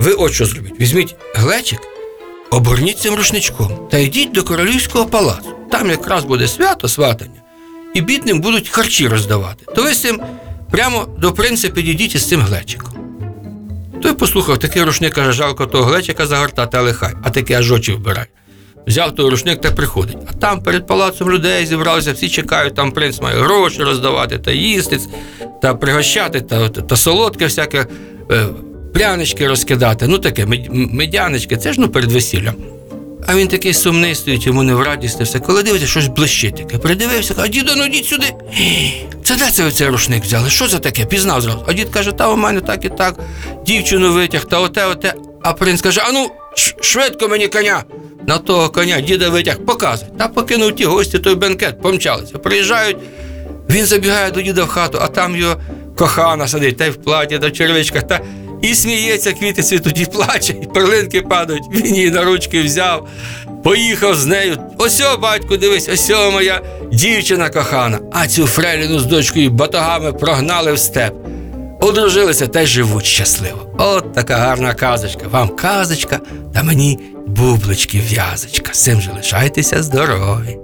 Ви 0.00 0.12
от 0.12 0.32
що 0.32 0.46
зробіть? 0.46 0.80
Візьміть 0.80 1.16
глечик, 1.34 1.80
обгорніть 2.50 2.98
цим 2.98 3.14
рушничком 3.14 3.88
та 3.90 3.98
йдіть 3.98 4.32
до 4.32 4.42
королівського 4.42 5.06
палацу. 5.06 5.48
Там 5.70 5.90
якраз 5.90 6.24
буде 6.24 6.48
свято 6.48 6.88
сватання, 6.88 7.42
і 7.94 8.00
бідним 8.00 8.40
будуть 8.40 8.68
харчі 8.68 9.08
роздавати. 9.08 9.64
То 9.76 9.82
ви 9.82 9.92
цим 9.92 10.20
прямо 10.70 11.08
до 11.18 11.32
принца 11.32 11.68
підійдіть 11.68 12.14
із 12.14 12.28
цим 12.28 12.40
глечиком. 12.40 13.03
Той 14.04 14.14
послухав, 14.14 14.58
такий 14.58 14.82
рушник 14.82 15.14
каже, 15.14 15.32
жалко 15.32 15.66
того 15.66 15.84
глечика 15.84 16.26
загортати, 16.26 16.76
але 16.76 16.92
хай, 16.92 17.12
а 17.22 17.30
таке 17.30 17.54
аж 17.58 17.72
очі 17.72 17.92
вбирай. 17.92 18.26
Взяв 18.86 19.14
той 19.14 19.30
рушник 19.30 19.60
та 19.60 19.70
приходить. 19.70 20.16
А 20.26 20.32
там 20.32 20.62
перед 20.62 20.86
палацом 20.86 21.30
людей 21.30 21.66
зібралися, 21.66 22.12
всі 22.12 22.28
чекають, 22.28 22.74
там 22.74 22.92
принц 22.92 23.20
має 23.20 23.36
гроші 23.36 23.82
роздавати 23.82 24.38
та 24.38 24.52
їсти, 24.52 25.00
та 25.62 25.74
пригощати, 25.74 26.40
та, 26.40 26.68
та, 26.68 26.96
солодке 26.96 27.44
всяке, 27.44 27.86
е, 28.30 28.46
прянички 28.94 29.48
розкидати. 29.48 30.06
Ну 30.08 30.18
таке, 30.18 30.44
мед- 30.46 30.68
медянички, 30.94 31.56
це 31.56 31.72
ж 31.72 31.80
ну 31.80 31.88
перед 31.88 32.12
весіллям. 32.12 32.54
А 33.26 33.34
він 33.34 33.48
такий 33.48 33.74
сумний 33.74 34.14
стоїть, 34.14 34.46
йому 34.46 34.62
не 34.62 34.74
в 34.74 34.82
радість 34.82 35.20
все. 35.20 35.38
Коли 35.38 35.62
дивиться, 35.62 35.86
щось 35.86 36.06
блищить 36.06 36.56
таке. 36.56 36.78
Придивився, 36.78 37.34
каже, 37.34 37.48
діду, 37.48 37.72
ну 37.76 37.84
йдіть 37.84 38.06
сюди. 38.06 38.34
Це 39.24 39.36
де 39.36 39.50
це 39.50 39.64
ви 39.64 39.70
цей 39.70 39.88
рушник 39.88 40.24
взяли? 40.24 40.50
Що 40.50 40.68
це 40.68 40.78
таке? 40.78 41.04
Пізнав 41.04 41.40
зразу. 41.40 41.64
А 41.68 41.72
дід 41.72 41.88
каже, 41.88 42.12
та 42.12 42.28
у 42.28 42.36
мене 42.36 42.60
так 42.60 42.84
і 42.84 42.88
так, 42.88 43.14
дівчину 43.66 44.12
витяг, 44.12 44.44
та 44.44 44.60
оте, 44.60 44.86
оте. 44.86 45.14
А 45.42 45.52
принц 45.52 45.82
каже: 45.82 46.02
а 46.08 46.12
ну, 46.12 46.30
швидко 46.80 47.28
мені 47.28 47.48
коня. 47.48 47.84
На 48.26 48.38
того 48.38 48.70
коня 48.70 49.00
діда 49.00 49.28
витяг, 49.28 49.58
показуй. 49.58 50.08
Та 50.18 50.28
покинув 50.28 50.72
ті 50.76 50.84
гості 50.84 51.18
той 51.18 51.34
бенкет, 51.34 51.82
помчалися. 51.82 52.38
Приїжджають, 52.38 52.96
він 53.70 53.86
забігає 53.86 54.30
до 54.30 54.42
діда 54.42 54.64
в 54.64 54.68
хату, 54.68 54.98
а 55.02 55.08
там 55.08 55.36
його 55.36 55.56
кохана 55.96 56.48
сидить, 56.48 56.76
та 56.76 56.86
й 56.86 56.90
в 56.90 56.96
платі, 56.96 57.38
та 57.38 57.48
в 57.48 57.52
червичках, 57.52 58.06
та 58.06 58.20
і 58.70 58.74
сміється, 58.74 59.32
квіти 59.32 59.62
цвітуть, 59.62 60.00
і 60.00 60.06
плаче, 60.06 60.54
і 60.62 60.66
перлинки 60.66 61.22
падають. 61.22 61.64
Він 61.72 61.94
її 61.94 62.10
на 62.10 62.24
ручки 62.24 62.62
взяв, 62.62 63.08
поїхав 63.64 64.14
з 64.14 64.26
нею. 64.26 64.58
Ось, 64.78 65.00
о, 65.00 65.18
батько, 65.18 65.56
дивись, 65.56 65.88
ось 65.88 66.10
о, 66.10 66.30
моя 66.30 66.60
дівчина 66.92 67.48
кохана. 67.48 67.98
А 68.12 68.26
цю 68.26 68.46
фреліну 68.46 68.98
з 68.98 69.04
дочкою 69.04 69.50
батогами 69.50 70.12
прогнали 70.12 70.72
в 70.72 70.78
степ. 70.78 71.14
Одружилися 71.80 72.46
та 72.46 72.60
й 72.60 72.66
живуть 72.66 73.06
щасливо. 73.06 73.74
От 73.78 74.12
така 74.12 74.36
гарна 74.36 74.74
казочка. 74.74 75.28
Вам 75.28 75.48
казочка, 75.48 76.20
та 76.54 76.62
мені 76.62 76.98
бублички 77.26 78.02
в'язочка. 78.10 78.72
З 78.72 78.82
цим 78.82 79.00
же 79.00 79.10
лишайтеся 79.16 79.82
здорові. 79.82 80.63